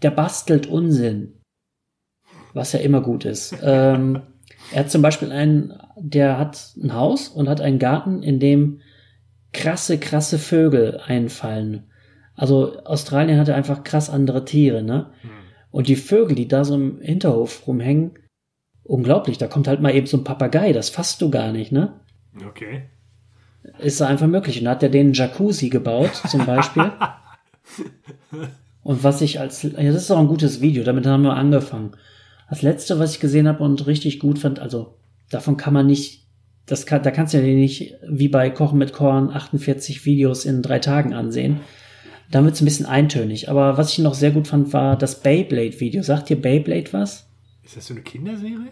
[0.02, 1.42] der bastelt Unsinn.
[2.54, 3.54] Was ja immer gut ist.
[3.62, 4.20] ähm,
[4.72, 8.80] er hat zum Beispiel einen, der hat ein Haus und hat einen Garten, in dem
[9.52, 11.92] krasse, krasse Vögel einfallen.
[12.34, 15.12] Also Australien hatte einfach krass andere Tiere, ne?
[15.20, 15.30] Hm.
[15.70, 18.18] Und die Vögel, die da so im Hinterhof rumhängen,
[18.86, 19.38] unglaublich.
[19.38, 21.92] Da kommt halt mal eben so ein Papagei, das fasst du gar nicht, ne?
[22.48, 22.82] Okay
[23.78, 24.60] ist einfach möglich.
[24.60, 26.92] Und hat er den Jacuzzi gebaut, zum Beispiel.
[28.82, 31.92] und was ich als, ja, das ist auch ein gutes Video, damit haben wir angefangen.
[32.48, 34.98] Das letzte, was ich gesehen habe und richtig gut fand, also
[35.30, 36.26] davon kann man nicht,
[36.66, 40.62] das kann, da kannst du ja nicht wie bei Kochen mit Korn 48 Videos in
[40.62, 41.60] drei Tagen ansehen.
[42.30, 43.48] Dann wird es ein bisschen eintönig.
[43.48, 46.02] Aber was ich noch sehr gut fand, war das Beyblade-Video.
[46.02, 47.25] Sagt dir Beyblade was?
[47.66, 48.68] Ist das so eine Kinderserie?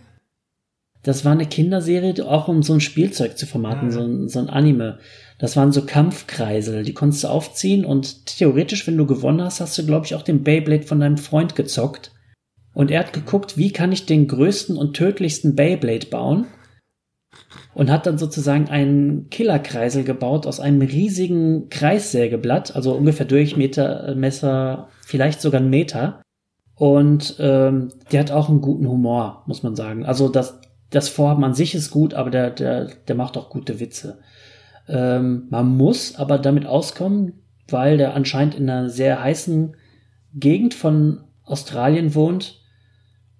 [1.02, 3.94] Das war eine Kinderserie, auch um so ein Spielzeug zu vermarkten, ja.
[3.94, 5.00] so, ein, so ein Anime.
[5.40, 9.76] Das waren so Kampfkreisel, die konntest du aufziehen und theoretisch, wenn du gewonnen hast, hast
[9.76, 12.12] du, glaube ich, auch den Beyblade von deinem Freund gezockt.
[12.72, 16.46] Und er hat geguckt, wie kann ich den größten und tödlichsten Beyblade bauen?
[17.74, 24.14] Und hat dann sozusagen einen Killerkreisel gebaut aus einem riesigen Kreissägeblatt, also ungefähr Durchmeter, äh,
[24.14, 26.22] Messer, vielleicht sogar ein Meter.
[26.76, 30.04] Und ähm, der hat auch einen guten Humor, muss man sagen.
[30.04, 30.60] Also das,
[30.90, 34.18] das Vorhaben an sich ist gut, aber der, der, der macht auch gute Witze.
[34.88, 39.76] Ähm, man muss aber damit auskommen, weil der anscheinend in einer sehr heißen
[40.34, 42.60] Gegend von Australien wohnt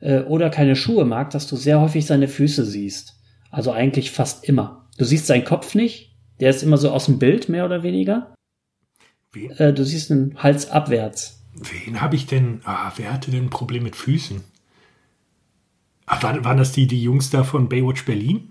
[0.01, 3.14] äh, oder keine Schuhe mag, dass du sehr häufig seine Füße siehst.
[3.51, 4.88] Also eigentlich fast immer.
[4.97, 8.35] Du siehst seinen Kopf nicht, der ist immer so aus dem Bild, mehr oder weniger.
[9.59, 11.44] Äh, du siehst den Hals abwärts.
[11.57, 12.61] Wen habe ich denn?
[12.64, 14.43] Ah, wer hatte denn ein Problem mit Füßen?
[16.07, 18.51] Ach, waren, waren das die, die Jungs da von Baywatch Berlin?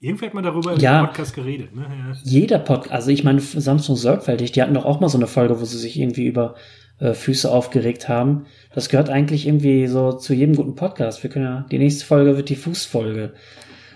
[0.00, 1.74] Irgendwer hat mal darüber ja, im Podcast geredet.
[1.74, 1.86] Ne?
[1.88, 2.14] Ja.
[2.22, 5.58] Jeder Podcast, also ich meine, Samsung sorgfältig, die hatten doch auch mal so eine Folge,
[5.60, 6.56] wo sie sich irgendwie über
[6.98, 8.44] äh, Füße aufgeregt haben.
[8.74, 11.22] Das gehört eigentlich irgendwie so zu jedem guten Podcast.
[11.22, 13.32] Wir können ja, die nächste Folge wird die Fußfolge.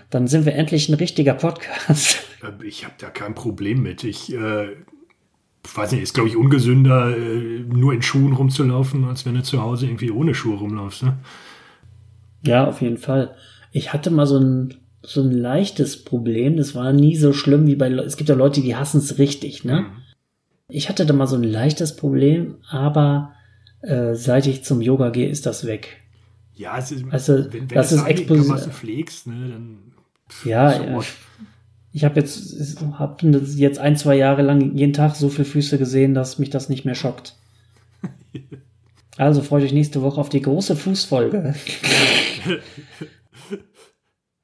[0.09, 2.25] Dann sind wir endlich ein richtiger Podcast.
[2.41, 4.03] Äh, ich habe da kein Problem mit.
[4.03, 4.69] Ich äh,
[5.75, 9.61] weiß nicht, ist glaube ich ungesünder, äh, nur in Schuhen rumzulaufen, als wenn du zu
[9.61, 11.03] Hause irgendwie ohne Schuhe rumlaufst.
[11.03, 11.17] Ne?
[12.45, 13.35] Ja, auf jeden Fall.
[13.71, 16.57] Ich hatte mal so ein, so ein leichtes Problem.
[16.57, 19.63] Das war nie so schlimm wie bei, es gibt ja Leute, die hassen es richtig,
[19.63, 19.81] ne?
[19.81, 19.85] Mhm.
[20.71, 23.33] Ich hatte da mal so ein leichtes Problem, aber
[23.81, 26.01] äh, seit ich zum Yoga gehe, ist das weg.
[26.53, 28.67] Ja, es ist, also, wenn, wenn das ist explosiv.
[28.73, 29.77] pflegst, ne, dann.
[30.43, 30.99] Ja, ja.
[31.91, 36.13] Ich habe jetzt, hab jetzt ein, zwei Jahre lang jeden Tag so viele Füße gesehen,
[36.13, 37.35] dass mich das nicht mehr schockt.
[39.17, 41.53] Also freut euch nächste Woche auf die große Fußfolge.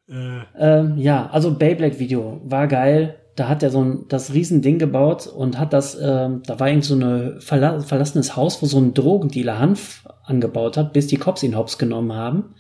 [0.10, 0.40] äh.
[0.60, 3.16] ähm, ja, also Beyblade-Video war geil.
[3.38, 6.84] Da hat er so ein, das Riesending gebaut und hat das, ähm, da war irgend
[6.84, 11.44] so ein verla verlassenes Haus, wo so ein Drogendealer Hanf angebaut hat, bis die Cops
[11.44, 12.56] ihn hops genommen haben.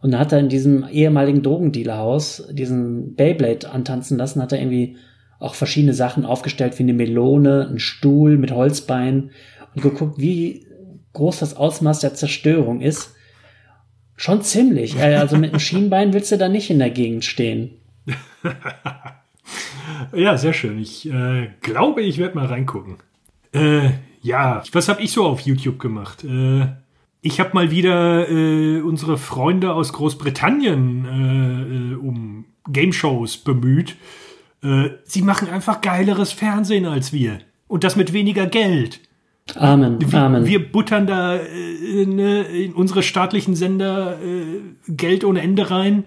[0.00, 4.96] Und da hat er in diesem ehemaligen Drogendealerhaus diesen Beyblade antanzen lassen, hat er irgendwie
[5.40, 9.30] auch verschiedene Sachen aufgestellt, wie eine Melone, ein Stuhl mit Holzbein
[9.74, 10.66] und geguckt, wie
[11.12, 13.14] groß das Ausmaß der Zerstörung ist.
[14.16, 14.96] Schon ziemlich.
[14.96, 17.70] Äh, also mit einem Schienbein willst du da nicht in der Gegend stehen.
[20.14, 20.78] ja, sehr schön.
[20.78, 22.96] Ich äh, glaube, ich werde mal reingucken.
[23.52, 23.90] Äh,
[24.22, 26.24] ja, was habe ich so auf YouTube gemacht?
[26.24, 26.66] Äh,
[27.20, 33.96] ich habe mal wieder äh, unsere Freunde aus Großbritannien äh, äh, um Game Shows bemüht.
[35.04, 37.38] sie machen einfach geileres Fernsehen als wir.
[37.66, 39.00] Und das mit weniger Geld.
[39.56, 40.46] Amen, wir, Amen.
[40.46, 46.04] Wir buttern da äh, ne, in unsere staatlichen Sender äh, Geld ohne Ende rein.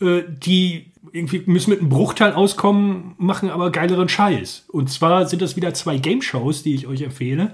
[0.00, 4.66] Äh, die irgendwie müssen mit einem Bruchteil auskommen, machen aber geileren Scheiß.
[4.68, 7.52] Und zwar sind das wieder zwei Game-Shows, die ich euch empfehle.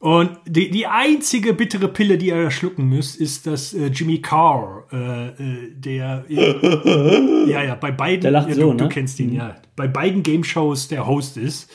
[0.00, 4.84] Und die, die einzige bittere Pille, die ihr schlucken müsst, ist, dass äh, Jimmy Carr,
[4.92, 6.24] äh, äh der
[7.48, 8.76] ja ja bei beiden, der lacht ja, so, du, ne?
[8.76, 11.68] du kennst ihn ja, bei beiden Game Shows der Host ist.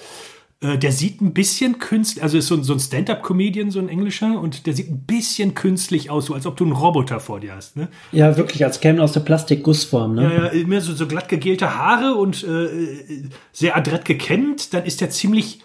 [0.63, 4.39] Äh, der sieht ein bisschen künstlich, also ist so, so ein Stand-up-Comedian, so ein englischer,
[4.39, 7.55] und der sieht ein bisschen künstlich aus, so als ob du einen Roboter vor dir
[7.55, 7.75] hast.
[7.75, 7.89] Ne?
[8.13, 10.15] Ja, wirklich, als kämen aus der Plastikgussform.
[10.15, 10.23] Ne?
[10.23, 12.69] Ja, ja, immer so, so glatt gegelte Haare und äh,
[13.51, 14.73] sehr adrett gekämmt.
[14.73, 15.59] Dann ist der ziemlich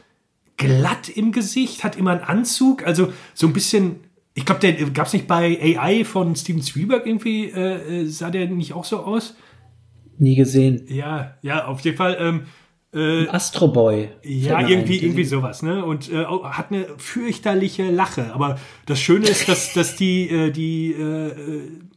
[0.59, 4.01] glatt im Gesicht, hat immer einen Anzug, also so ein bisschen.
[4.35, 8.31] Ich glaube, der gab es nicht bei AI von Steven Spielberg irgendwie, äh, äh, sah
[8.31, 9.35] der nicht auch so aus?
[10.19, 10.85] Nie gesehen.
[10.89, 12.17] Ja, ja, auf jeden Fall.
[12.21, 12.43] Ähm,
[12.93, 14.09] äh, Astro Boy.
[14.23, 15.85] Ja, irgendwie, irgendwie sowas, ne?
[15.85, 18.33] Und äh, hat eine fürchterliche Lache.
[18.33, 21.33] Aber das Schöne ist, dass, dass die, äh, die äh,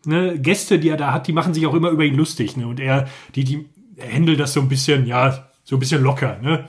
[0.06, 2.68] ne, Gäste, die er da hat, die machen sich auch immer über ihn lustig, ne?
[2.68, 6.66] Und er, die, die händelt das so ein bisschen, ja, so ein bisschen locker, ne?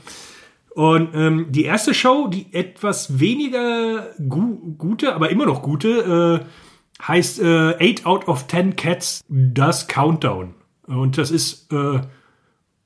[0.74, 7.06] Und ähm, die erste Show, die etwas weniger gu gute, aber immer noch gute, äh,
[7.06, 10.54] heißt äh, Eight out of Ten Cats Does Countdown.
[10.87, 12.00] Und das ist äh,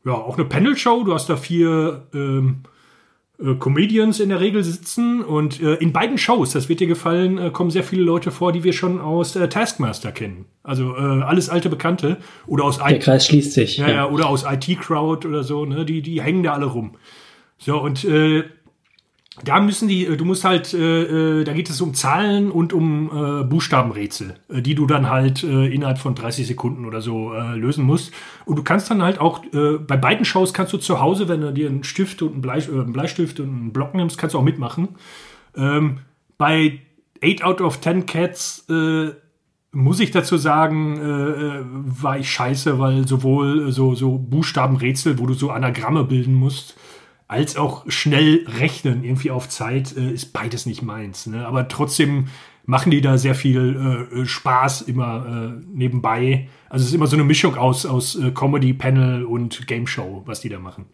[0.05, 1.05] ja, auch eine Panel-Show.
[1.05, 2.63] Du hast da vier ähm,
[3.39, 7.39] äh, Comedians in der Regel sitzen und äh, in beiden Shows, das wird dir gefallen,
[7.39, 10.47] äh, kommen sehr viele Leute vor, die wir schon aus äh, Taskmaster kennen.
[10.63, 13.77] Also äh, alles alte Bekannte oder aus Der Kreis schließt sich.
[13.79, 14.09] Ja, ja.
[14.09, 15.85] oder aus IT Crowd oder so, ne?
[15.85, 16.97] Die, die hängen da alle rum.
[17.59, 18.45] So, und äh,
[19.45, 23.11] da müssen die, du musst halt, äh, äh, da geht es um Zahlen und um
[23.11, 27.55] äh, Buchstabenrätsel, äh, die du dann halt äh, innerhalb von 30 Sekunden oder so äh,
[27.55, 28.13] lösen musst.
[28.47, 31.43] Und du kannst dann halt auch, äh, bei beiden Shows kannst du zu Hause, wenn
[31.43, 34.35] du dir einen Stift und einen, Blei, äh, einen Bleistift und einen Block nimmst, kannst
[34.35, 34.89] du auch mitmachen.
[35.55, 35.99] Ähm,
[36.39, 36.81] bei
[37.23, 39.11] 8 out of 10 Cats äh,
[39.73, 45.35] muss ich dazu sagen, äh, war ich scheiße, weil sowohl so, so Buchstabenrätsel, wo du
[45.35, 46.75] so Anagramme bilden musst,
[47.29, 51.27] als auch schnell rechnen, irgendwie auf Zeit, äh, ist beides nicht meins.
[51.27, 51.47] Ne?
[51.47, 52.29] Aber trotzdem
[52.67, 56.49] machen die da sehr viel äh, Spaß immer äh, nebenbei.
[56.69, 60.23] Also es ist immer so eine Mischung aus, aus äh, Comedy, Panel und Game Show,
[60.27, 60.87] was die da machen.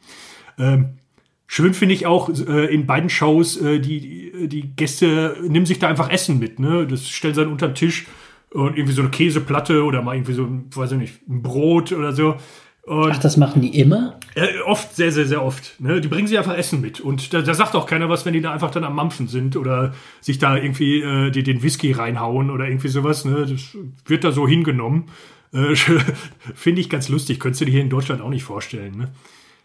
[0.59, 0.99] Ähm,
[1.47, 5.89] schön finde ich auch äh, in beiden Shows, äh, die, die Gäste nehmen sich da
[5.89, 6.59] einfach Essen mit.
[6.59, 6.87] Ne?
[6.87, 8.07] Das stellen sie dann unter den Tisch
[8.51, 12.13] und irgendwie so eine Käseplatte oder mal irgendwie so, weiß ich nicht, ein Brot oder
[12.13, 12.37] so.
[12.85, 14.19] Und Ach, das machen die immer?
[14.35, 15.81] Äh, oft, sehr, sehr, sehr oft.
[15.81, 16.01] Ne?
[16.01, 17.01] Die bringen sie einfach Essen mit.
[17.01, 19.57] Und da, da, sagt auch keiner was, wenn die da einfach dann am Mampfen sind
[19.57, 23.25] oder sich da irgendwie äh, die, den Whisky reinhauen oder irgendwie sowas.
[23.25, 23.47] Ne?
[23.47, 25.11] Das wird da so hingenommen.
[25.53, 25.75] Äh,
[26.55, 27.41] Finde ich ganz lustig.
[27.41, 28.97] Könntest du dir hier in Deutschland auch nicht vorstellen.
[28.97, 29.13] Ne?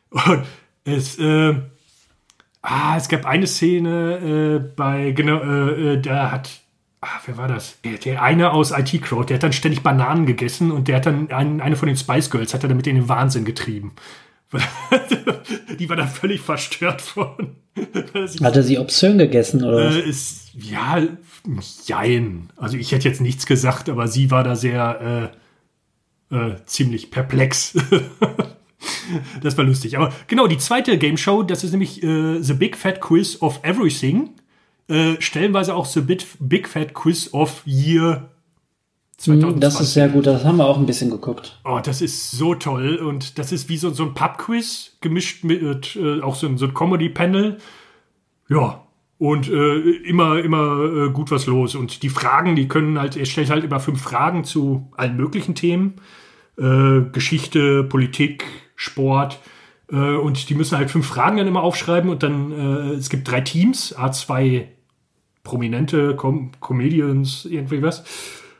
[0.09, 0.43] Und
[0.83, 1.55] es, äh,
[2.61, 6.61] ah, es gab eine Szene äh, bei, genau, äh, äh, da hat
[7.01, 7.79] ah, wer war das?
[7.81, 11.05] Der, der eine aus IT Crowd, der hat dann ständig Bananen gegessen und der hat
[11.05, 13.93] dann einen, eine von den Spice Girls hat er damit in den Wahnsinn getrieben.
[15.79, 17.55] Die war da völlig verstört von.
[18.43, 19.91] Hat er sie obszön gegessen oder?
[19.91, 21.01] Äh, ist, ja,
[21.85, 22.49] jein.
[22.55, 25.31] Also ich hätte jetzt nichts gesagt, aber sie war da sehr
[26.31, 27.73] äh, äh, ziemlich perplex.
[29.41, 29.97] das war lustig.
[29.97, 33.59] Aber genau, die zweite Game Show, das ist nämlich äh, The Big Fat Quiz of
[33.63, 34.31] Everything.
[34.87, 38.29] Äh, stellenweise auch so Big, Big Fat Quiz of Year
[39.17, 39.55] 2020.
[39.55, 41.59] Hm, das ist sehr gut, das haben wir auch ein bisschen geguckt.
[41.65, 45.95] Oh, das ist so toll und das ist wie so, so ein Pub-Quiz gemischt mit
[45.95, 47.57] äh, auch so ein, so ein Comedy-Panel.
[48.49, 48.87] Ja,
[49.19, 51.75] und äh, immer, immer äh, gut was los.
[51.75, 55.55] Und die Fragen, die können halt, er stellt halt immer fünf Fragen zu allen möglichen
[55.55, 55.95] Themen.
[56.57, 59.39] Äh, Geschichte, Politik, Sport.
[59.91, 63.29] Äh, und die müssen halt fünf Fragen dann immer aufschreiben und dann, äh, es gibt
[63.29, 64.65] drei Teams, A2
[65.43, 68.03] prominente Com Comedians, irgendwie was.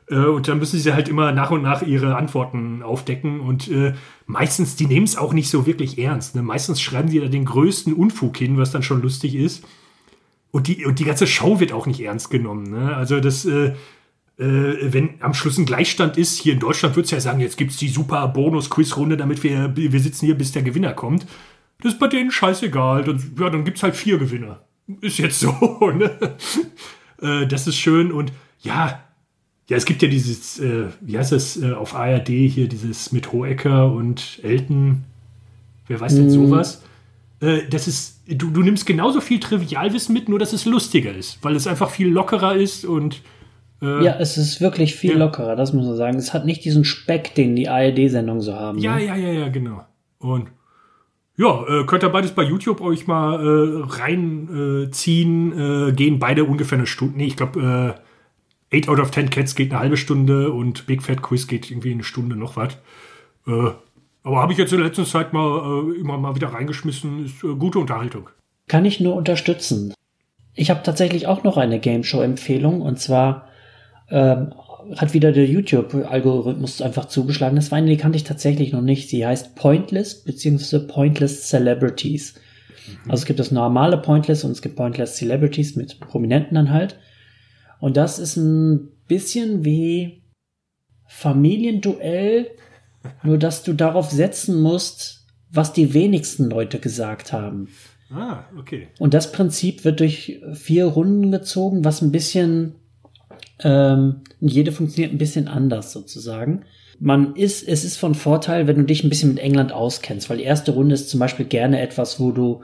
[0.09, 3.39] Äh, und dann müssen sie halt immer nach und nach ihre Antworten aufdecken.
[3.39, 3.93] Und äh,
[4.25, 6.35] meistens, die nehmen es auch nicht so wirklich ernst.
[6.35, 6.41] Ne?
[6.41, 9.63] Meistens schreiben sie da den größten Unfug hin, was dann schon lustig ist.
[10.51, 12.71] Und die, und die ganze Show wird auch nicht ernst genommen.
[12.71, 12.95] Ne?
[12.95, 13.73] Also das, äh,
[14.37, 17.57] äh, wenn am Schluss ein Gleichstand ist, hier in Deutschland würde es ja sagen, jetzt
[17.57, 21.27] gibt es die super Bonus-Quiz-Runde, damit wir, wir sitzen hier, bis der Gewinner kommt.
[21.81, 23.03] Das ist bei denen scheißegal.
[23.03, 24.63] Dann, ja, dann gibt es halt vier Gewinner.
[25.01, 25.51] Ist jetzt so,
[25.95, 26.37] ne?
[27.21, 29.03] äh, das ist schön und ja,
[29.70, 33.34] Ja, es gibt ja dieses, äh, wie heißt das, äh, auf ARD hier, dieses mit
[33.34, 35.03] Hohecker und Elton.
[35.88, 36.30] Wer weiß denn mm.
[36.30, 36.84] sowas?
[37.41, 41.39] Äh, das ist, du, du nimmst genauso viel Trivialwissen mit, nur dass es lustiger ist,
[41.41, 43.22] weil es einfach viel lockerer ist und.
[43.82, 45.18] Äh, ja, es ist wirklich viel ja.
[45.18, 46.18] lockerer, das muss man sagen.
[46.18, 48.80] Es hat nicht diesen Speck, den die ARD-Sendungen so haben.
[48.80, 49.05] Ja, ne?
[49.05, 49.84] ja, ja, ja, genau.
[50.18, 50.47] Und
[51.36, 55.93] ja, äh, könnt ihr beides bei YouTube euch mal äh, reinziehen.
[55.95, 57.18] Gehen beide ungefähr eine Stunde.
[57.18, 58.06] Nee, ich glaube, äh,
[58.74, 61.91] 8 out of 10 Cats geht eine halbe Stunde und Big Fat Quiz geht irgendwie
[61.91, 62.74] eine Stunde noch was.
[63.47, 63.72] Äh,
[64.24, 67.26] aber habe ich jetzt in der letzten Zeit mal äh, immer mal wieder reingeschmissen.
[67.26, 68.30] Ist äh, gute Unterhaltung.
[68.68, 69.93] Kann ich nur unterstützen.
[70.53, 73.47] Ich habe tatsächlich auch noch eine Game Show Empfehlung und zwar
[74.09, 74.53] ähm,
[74.95, 77.55] hat wieder der YouTube-Algorithmus einfach zugeschlagen.
[77.55, 79.09] Das war eine, die kannte ich tatsächlich noch nicht.
[79.09, 80.80] Sie heißt Pointless bzw.
[80.80, 82.36] Pointless Celebrities.
[83.05, 83.11] Mhm.
[83.11, 86.99] Also es gibt das normale Pointless und es gibt Pointless Celebrities mit Prominenten dann halt.
[87.80, 90.23] Und das ist ein bisschen wie
[91.07, 92.47] Familienduell
[93.23, 97.69] nur, dass du darauf setzen musst, was die wenigsten Leute gesagt haben.
[98.09, 98.88] Ah, okay.
[98.99, 102.75] Und das Prinzip wird durch vier Runden gezogen, was ein bisschen,
[103.59, 106.63] ähm, jede funktioniert ein bisschen anders sozusagen.
[106.99, 110.38] Man ist, es ist von Vorteil, wenn du dich ein bisschen mit England auskennst, weil
[110.38, 112.63] die erste Runde ist zum Beispiel gerne etwas, wo du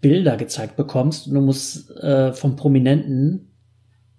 [0.00, 3.53] Bilder gezeigt bekommst und du musst äh, vom Prominenten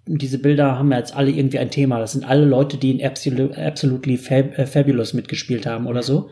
[0.06, 1.98] diese Bilder haben ja jetzt alle irgendwie ein Thema.
[1.98, 6.30] Das sind alle Leute, die in Absol Absolutely Fab äh, Fabulous mitgespielt haben oder so.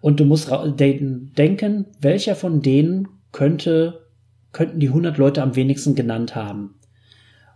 [0.00, 4.06] Und du musst denken, welcher von denen könnte,
[4.52, 6.78] könnten die 100 Leute am wenigsten genannt haben.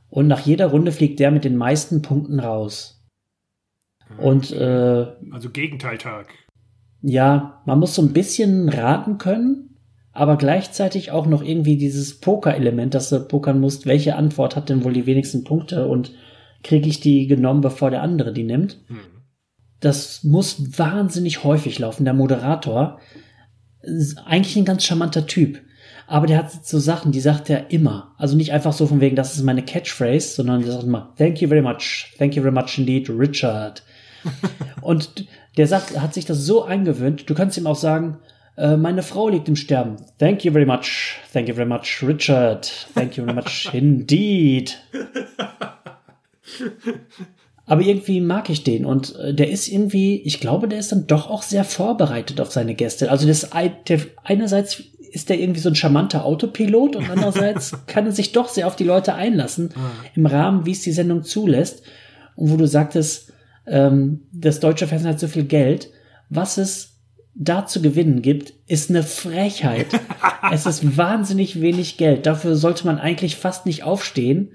[0.08, 3.06] Und nach jeder Runde fliegt der mit den meisten Punkten raus.
[4.18, 6.28] Und äh, also Gegenteiltag.
[7.02, 9.69] Ja, man muss so ein bisschen raten können,
[10.20, 14.84] aber gleichzeitig auch noch irgendwie dieses Poker-Element, dass du pokern musst, welche Antwort hat denn
[14.84, 16.12] wohl die wenigsten Punkte und
[16.62, 18.80] kriege ich die genommen, bevor der andere die nimmt.
[18.88, 18.98] Hm.
[19.80, 22.04] Das muss wahnsinnig häufig laufen.
[22.04, 23.00] Der Moderator
[23.80, 25.62] ist eigentlich ein ganz charmanter Typ.
[26.06, 28.14] Aber der hat so Sachen, die sagt er immer.
[28.18, 31.40] Also nicht einfach so von wegen, das ist meine Catchphrase, sondern der sagt immer, thank
[31.40, 33.82] you very much, thank you very much indeed, Richard.
[34.82, 38.18] und der sagt, hat sich das so eingewöhnt, du kannst ihm auch sagen,
[38.60, 39.96] äh, meine Frau liegt im Sterben.
[40.18, 41.16] Thank you very much.
[41.32, 42.70] Thank you very much, Richard.
[42.94, 44.78] Thank you very much indeed.
[47.64, 51.06] Aber irgendwie mag ich den und äh, der ist irgendwie, ich glaube, der ist dann
[51.06, 53.10] doch auch sehr vorbereitet auf seine Gäste.
[53.10, 53.48] Also das,
[53.88, 54.82] der, einerseits
[55.12, 58.76] ist der irgendwie so ein charmanter Autopilot und andererseits kann er sich doch sehr auf
[58.76, 59.90] die Leute einlassen ah.
[60.14, 61.82] im Rahmen, wie es die Sendung zulässt.
[62.36, 63.32] Und wo du sagtest,
[63.66, 65.90] ähm, das deutsche Fernsehen hat so viel Geld.
[66.28, 66.89] Was ist,
[67.34, 69.86] da zu gewinnen gibt, ist eine Frechheit.
[70.52, 72.26] es ist wahnsinnig wenig Geld.
[72.26, 74.52] Dafür sollte man eigentlich fast nicht aufstehen.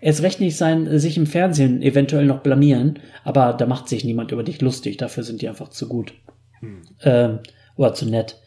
[0.00, 4.32] Es recht nicht sein, sich im Fernsehen eventuell noch blamieren, aber da macht sich niemand
[4.32, 4.96] über dich lustig.
[4.96, 6.14] Dafür sind die einfach zu gut.
[6.60, 6.82] Hm.
[7.02, 7.38] Ähm,
[7.76, 8.38] oder zu nett.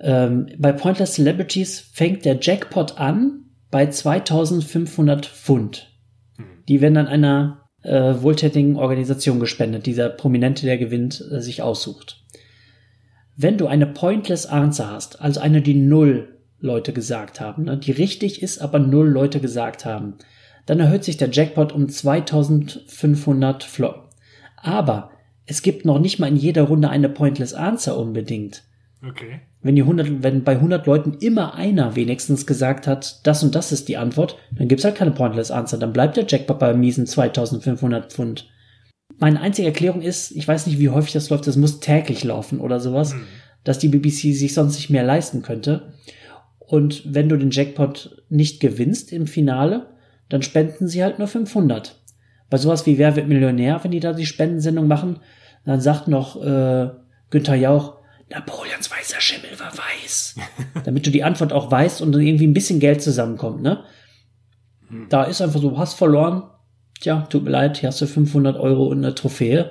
[0.00, 5.92] Ähm, bei Pointless Celebrities fängt der Jackpot an bei 2500 Pfund.
[6.36, 6.44] Hm.
[6.68, 12.24] Die werden dann einer äh, wohltätigen Organisation gespendet, dieser Prominente, der gewinnt, äh, sich aussucht.
[13.40, 17.92] Wenn du eine pointless Answer hast, also eine, die null Leute gesagt haben, ne, die
[17.92, 20.14] richtig ist, aber null Leute gesagt haben,
[20.66, 24.08] dann erhöht sich der Jackpot um 2500 Flop.
[24.56, 25.12] Aber
[25.46, 28.64] es gibt noch nicht mal in jeder Runde eine Pointless Answer unbedingt.
[29.06, 29.38] Okay.
[29.62, 33.70] Wenn, die 100, wenn bei 100 Leuten immer einer wenigstens gesagt hat, das und das
[33.70, 35.78] ist die Antwort, dann gibt's halt keine Pointless Answer.
[35.78, 38.50] Dann bleibt der Jackpot bei miesen 2500 Pfund.
[39.18, 42.60] Meine einzige Erklärung ist, ich weiß nicht, wie häufig das läuft, das muss täglich laufen
[42.60, 43.24] oder sowas, mhm.
[43.64, 45.92] dass die BBC sich sonst nicht mehr leisten könnte.
[46.58, 49.86] Und wenn du den Jackpot nicht gewinnst im Finale,
[50.28, 51.98] dann spenden sie halt nur 500.
[52.50, 55.20] Bei sowas wie Wer wird Millionär, wenn die da die Spendensendung machen,
[55.64, 56.90] dann sagt noch äh,
[57.30, 57.98] Günther Jauch,
[58.30, 60.36] Napoleons weißer Schimmel war weiß.
[60.84, 63.84] Damit du die Antwort auch weißt und dann irgendwie ein bisschen Geld zusammenkommt, ne?
[64.88, 65.06] Hm.
[65.08, 66.42] Da ist einfach so, hast verloren,
[67.00, 69.70] Tja, tut mir leid, hier hast du 500 Euro und eine Trophäe.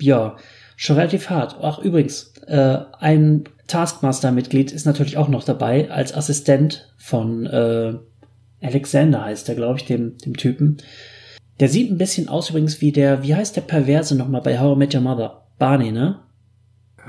[0.00, 0.36] Ja,
[0.76, 1.56] schon relativ hart.
[1.62, 7.94] Ach, übrigens, äh, ein Taskmaster-Mitglied ist natürlich auch noch dabei als Assistent von äh,
[8.62, 10.78] Alexander heißt er, glaube ich, dem, dem Typen.
[11.60, 14.74] Der sieht ein bisschen aus übrigens wie der, wie heißt der Perverse nochmal bei How
[14.74, 15.46] I Met Your Mother?
[15.58, 16.20] Barney, ne?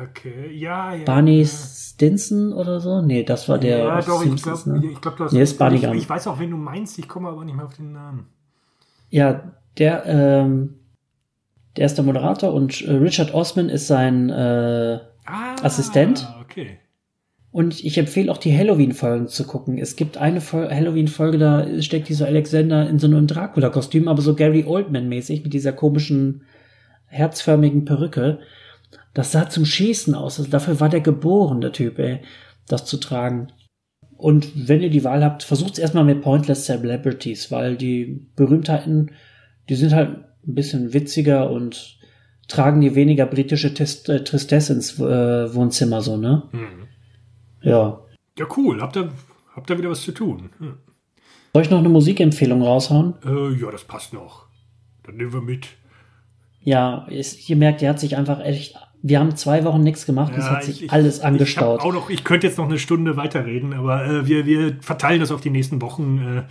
[0.02, 1.06] Okay, ja, ja.
[1.06, 1.48] Barney ja.
[1.48, 3.02] Stinson oder so?
[3.02, 3.78] Nee, das war der.
[3.80, 4.92] Ja, doch, Simpsons, ich glaube, ne?
[4.92, 7.46] ich, glaub, nee, ist Barney ich, ich weiß auch, wen du meinst, ich komme aber
[7.46, 8.28] nicht mehr auf den Namen.
[9.16, 10.76] Ja, der, ähm,
[11.78, 16.28] der ist der Moderator und äh, Richard Osman ist sein äh, ah, Assistent.
[16.42, 16.80] Okay.
[17.50, 19.78] Und ich empfehle auch die Halloween-Folgen zu gucken.
[19.78, 24.66] Es gibt eine Halloween-Folge, da steckt dieser Alexander in so einem Dracula-Kostüm, aber so Gary
[24.66, 26.44] Oldman-mäßig mit dieser komischen,
[27.06, 28.40] herzförmigen Perücke.
[29.14, 30.40] Das sah zum Schießen aus.
[30.40, 32.20] Also dafür war der geboren, der Typ, ey,
[32.68, 33.48] das zu tragen.
[34.18, 39.12] Und wenn ihr die Wahl habt, versucht es erstmal mit Pointless Celebrities, weil die Berühmtheiten,
[39.70, 40.10] die sind halt
[40.48, 41.98] ein bisschen witziger und
[42.48, 46.44] tragen die weniger britische Test, äh, Tristesse ins äh, Wohnzimmer so, ne?
[46.52, 46.88] Mhm.
[47.62, 48.02] Ja.
[48.38, 48.82] Ja, cool.
[48.82, 49.12] Habt ihr,
[49.56, 50.50] habt ihr wieder was zu tun?
[50.60, 50.78] Hm.
[51.54, 53.16] Soll ich noch eine Musikempfehlung raushauen?
[53.26, 54.48] Äh, ja, das passt noch.
[55.04, 55.70] Dann nehmen wir mit.
[56.62, 58.76] Ja, ist, ihr merkt, ihr hat sich einfach echt.
[59.08, 61.82] Wir haben zwei Wochen nichts gemacht ja, und es hat sich ich, alles angestaut.
[61.82, 65.20] Ich, auch noch, ich könnte jetzt noch eine Stunde weiterreden, aber äh, wir, wir verteilen
[65.20, 66.44] das auf die nächsten Wochen.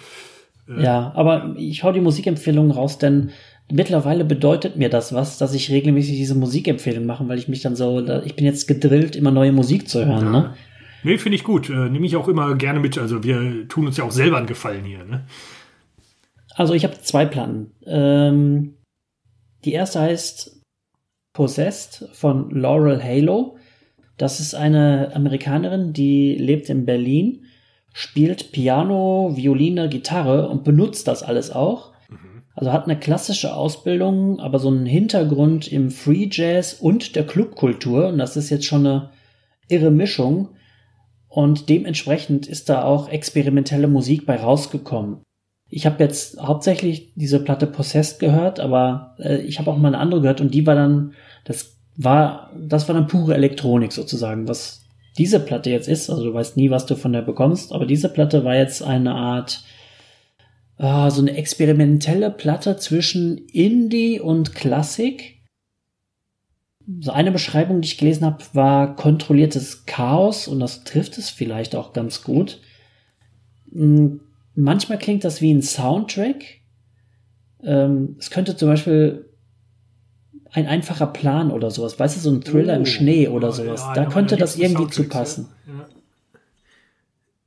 [0.69, 0.85] Äh, äh.
[0.85, 3.31] ja, aber ich hau die Musikempfehlungen raus, denn
[3.73, 7.75] mittlerweile bedeutet mir das was, dass ich regelmäßig diese Musikempfehlungen mache, weil ich mich dann
[7.75, 10.27] so, ich bin jetzt gedrillt, immer neue Musik zu hören.
[10.27, 10.31] Ja.
[10.31, 10.55] Ne?
[11.03, 11.69] Nee, finde ich gut.
[11.71, 12.97] Äh, Nehme ich auch immer gerne mit.
[12.99, 15.05] Also wir tun uns ja auch selber einen Gefallen hier.
[15.05, 15.25] Ne?
[16.55, 17.73] Also ich habe zwei Platten.
[17.85, 18.75] Ähm,
[19.65, 20.55] die erste heißt
[21.35, 23.57] Possessed von Laurel Halo.
[24.17, 27.45] Das ist eine Amerikanerin, die lebt in Berlin,
[27.93, 31.93] spielt Piano, Violine, Gitarre und benutzt das alles auch.
[32.09, 32.43] Mhm.
[32.55, 38.09] Also hat eine klassische Ausbildung, aber so einen Hintergrund im Free Jazz und der Clubkultur.
[38.09, 39.11] Und das ist jetzt schon eine
[39.69, 40.51] irre Mischung.
[41.29, 45.19] Und dementsprechend ist da auch experimentelle Musik bei rausgekommen.
[45.75, 49.99] Ich habe jetzt hauptsächlich diese Platte Possessed gehört, aber äh, ich habe auch mal eine
[49.99, 51.15] andere gehört und die war dann,
[51.45, 54.83] das war, das war dann pure Elektronik sozusagen, was
[55.19, 56.11] diese Platte jetzt ist.
[56.11, 59.17] Also du weißt nie, was du von der bekommst, aber diese Platte war jetzt eine
[59.17, 59.65] Art,
[60.79, 65.41] äh, so eine experimentelle Platte zwischen Indie und Klassik
[67.01, 71.75] so eine Beschreibung, die ich gelesen habe, war kontrolliertes Chaos und das trifft es vielleicht
[71.75, 72.61] auch ganz gut.
[73.73, 74.21] Hm,
[74.55, 76.45] manchmal klingt das wie ein Soundtrack.
[77.63, 79.31] Ähm, es könnte zum Beispiel
[80.53, 83.81] ein einfacher Plan oder sowas, weißt du, so ein Thriller oh, im Schnee oder sowas.
[83.81, 85.49] Ja, da ja, könnte das irgendwie zu passen.
[85.67, 85.89] Ja.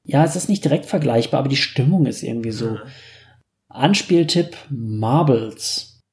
[0.04, 2.78] ja, es ist nicht direkt vergleichbar, aber die Stimmung ist irgendwie so.
[3.70, 6.04] Anspieltipp Marbles.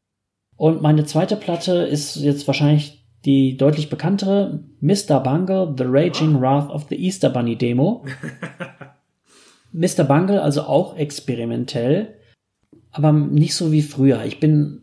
[0.56, 5.18] Und meine zweite Platte ist jetzt wahrscheinlich die deutlich bekanntere Mr.
[5.20, 8.04] Bungle, The Raging Wrath of the Easter Bunny Demo.
[9.74, 10.04] Mr.
[10.04, 12.14] Bungle also auch experimentell,
[12.92, 14.24] aber nicht so wie früher.
[14.24, 14.82] Ich bin,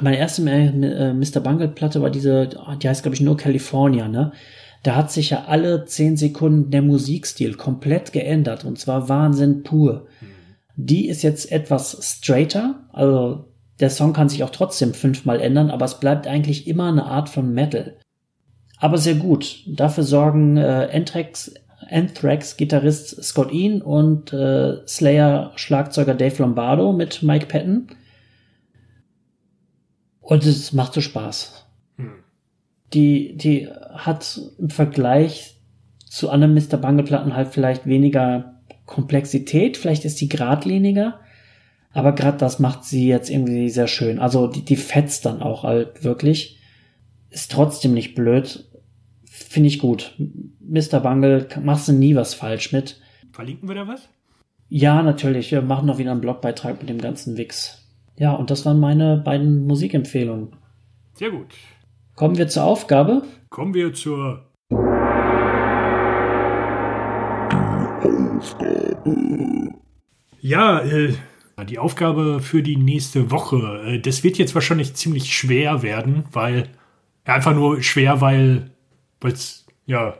[0.00, 1.40] meine erste Mr.
[1.40, 2.48] Bungle Platte war diese,
[2.82, 4.32] die heißt glaube ich nur California, ne?
[4.82, 10.06] Da hat sich ja alle zehn Sekunden der Musikstil komplett geändert und zwar Wahnsinn pur.
[10.22, 10.26] Mhm.
[10.76, 13.44] Die ist jetzt etwas straighter, also
[13.78, 17.28] der Song kann sich auch trotzdem fünfmal ändern, aber es bleibt eigentlich immer eine Art
[17.28, 17.98] von Metal.
[18.78, 19.62] Aber sehr gut.
[19.66, 21.52] Dafür sorgen äh, Anthrax,
[21.90, 27.88] Anthrax Gitarrist Scott Ian und äh, Slayer Schlagzeuger Dave Lombardo mit Mike Patton.
[30.20, 31.66] Und es macht so Spaß.
[31.96, 32.12] Hm.
[32.92, 35.56] Die, die hat im Vergleich
[36.08, 36.76] zu anderen Mr.
[36.76, 41.20] Bungle Platten halt vielleicht weniger Komplexität, vielleicht ist die geradliniger,
[41.92, 44.18] aber gerade das macht sie jetzt irgendwie sehr schön.
[44.18, 46.58] Also die, die fetzt dann auch halt wirklich.
[47.30, 48.69] Ist trotzdem nicht blöd.
[49.50, 50.14] Finde ich gut.
[50.60, 51.00] Mr.
[51.00, 53.00] Bungle, machst du nie was falsch mit.
[53.32, 54.08] Verlinken wir da was?
[54.68, 55.50] Ja, natürlich.
[55.50, 57.84] Wir machen noch wieder einen Blogbeitrag mit dem ganzen Wix.
[58.16, 60.54] Ja, und das waren meine beiden Musikempfehlungen.
[61.14, 61.48] Sehr gut.
[62.14, 63.24] Kommen wir zur Aufgabe.
[63.48, 65.40] Kommen wir zur Aufgabe.
[70.40, 71.12] Ja, äh,
[71.68, 76.68] die Aufgabe für die nächste Woche, äh, das wird jetzt wahrscheinlich ziemlich schwer werden, weil
[77.26, 78.70] ja, einfach nur schwer, weil
[79.28, 80.14] es ja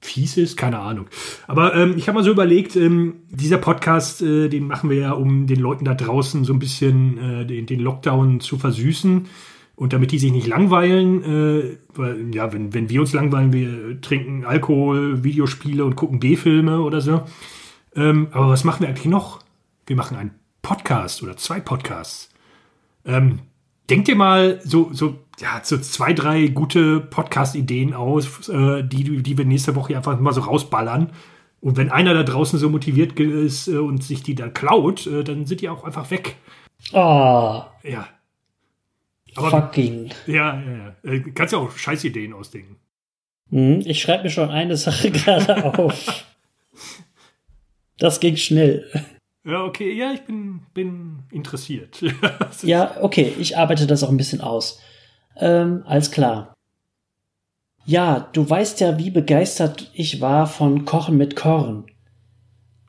[0.00, 1.06] fies ist, keine Ahnung.
[1.46, 5.12] Aber ähm, ich habe mal so überlegt, ähm, dieser Podcast, äh, den machen wir ja,
[5.12, 9.26] um den Leuten da draußen so ein bisschen äh, den, den, Lockdown zu versüßen
[9.74, 11.22] und damit die sich nicht langweilen.
[11.24, 16.80] Äh, weil, ja, wenn, wenn wir uns langweilen, wir trinken Alkohol, Videospiele und gucken B-Filme
[16.80, 17.22] oder so.
[17.94, 19.40] Ähm, aber was machen wir eigentlich noch?
[19.86, 20.32] Wir machen einen
[20.62, 22.30] Podcast oder zwei Podcasts.
[23.04, 23.40] Ähm,
[23.90, 29.38] denkt ihr mal so, so, ja, so zwei, drei gute Podcast-Ideen aus, äh, die, die
[29.38, 31.12] wir nächste Woche einfach mal so rausballern.
[31.60, 35.24] Und wenn einer da draußen so motiviert ist äh, und sich die dann klaut, äh,
[35.24, 36.36] dann sind die auch einfach weg.
[36.92, 37.62] Oh.
[37.82, 38.08] Ja.
[39.34, 40.10] Aber, Fucking.
[40.26, 41.10] Ja, ja, ja.
[41.10, 42.76] Äh, kannst ja auch Scheißideen ausdenken.
[43.50, 46.24] Hm, ich schreibe mir schon eine Sache gerade auf.
[47.98, 48.90] Das ging schnell.
[49.46, 52.02] Ja, okay, ja, ich bin, bin interessiert.
[52.62, 54.80] ja, okay, ich arbeite das auch ein bisschen aus.
[55.36, 56.52] Ähm, alles klar.
[57.84, 61.86] Ja, du weißt ja, wie begeistert ich war von Kochen mit Korn.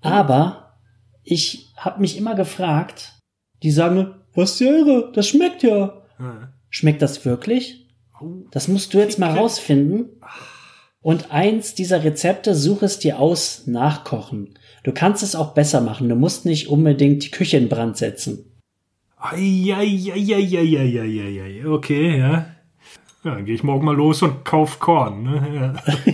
[0.01, 0.79] Aber
[1.23, 3.13] ich habe mich immer gefragt,
[3.61, 6.01] die sagen, was ja irre, das schmeckt ja.
[6.17, 6.53] Ja.
[6.71, 7.87] Schmeckt das wirklich?
[8.19, 8.45] Oh.
[8.49, 10.09] Das musst du jetzt mal rausfinden.
[11.01, 14.57] Und eins dieser Rezepte such es dir aus, nachkochen.
[14.83, 16.09] Du kannst es auch besser machen.
[16.09, 18.59] Du musst nicht unbedingt die Küche in Brand setzen.
[19.17, 20.55] Eieieiei.
[21.67, 22.47] Okay, ja.
[23.23, 25.23] Ja, dann gehe ich morgen mal los und kauf Korn.
[25.23, 25.47] Ne?
[25.55, 25.73] Ja.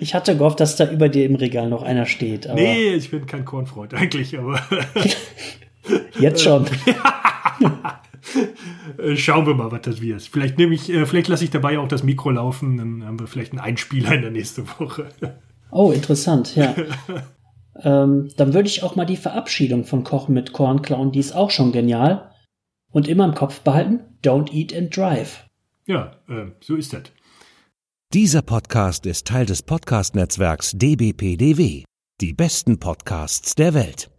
[0.00, 2.48] Ich hatte gehofft, dass da über dir im Regal noch einer steht.
[2.48, 4.60] Aber Nee, ich bin kein Kornfreund eigentlich, aber
[6.18, 6.66] jetzt schon.
[8.98, 10.22] äh, schauen wir mal, was das wird.
[10.22, 13.26] Vielleicht nehme ich, äh, vielleicht lasse ich dabei auch das Mikro laufen, dann haben wir
[13.26, 15.08] vielleicht einen Einspieler in der nächsten Woche.
[15.72, 16.74] Oh, interessant, ja.
[17.84, 21.12] ähm, dann würde ich auch mal die Verabschiedung von Kochen mit Korn klauen.
[21.12, 22.32] Die ist auch schon genial.
[22.90, 25.44] Und immer im Kopf behalten, don't eat and drive.
[25.86, 27.02] Ja, äh, so ist das.
[28.12, 31.84] Dieser Podcast ist Teil des Podcast-Netzwerks dbpdw.
[32.20, 34.09] Die besten Podcasts der Welt.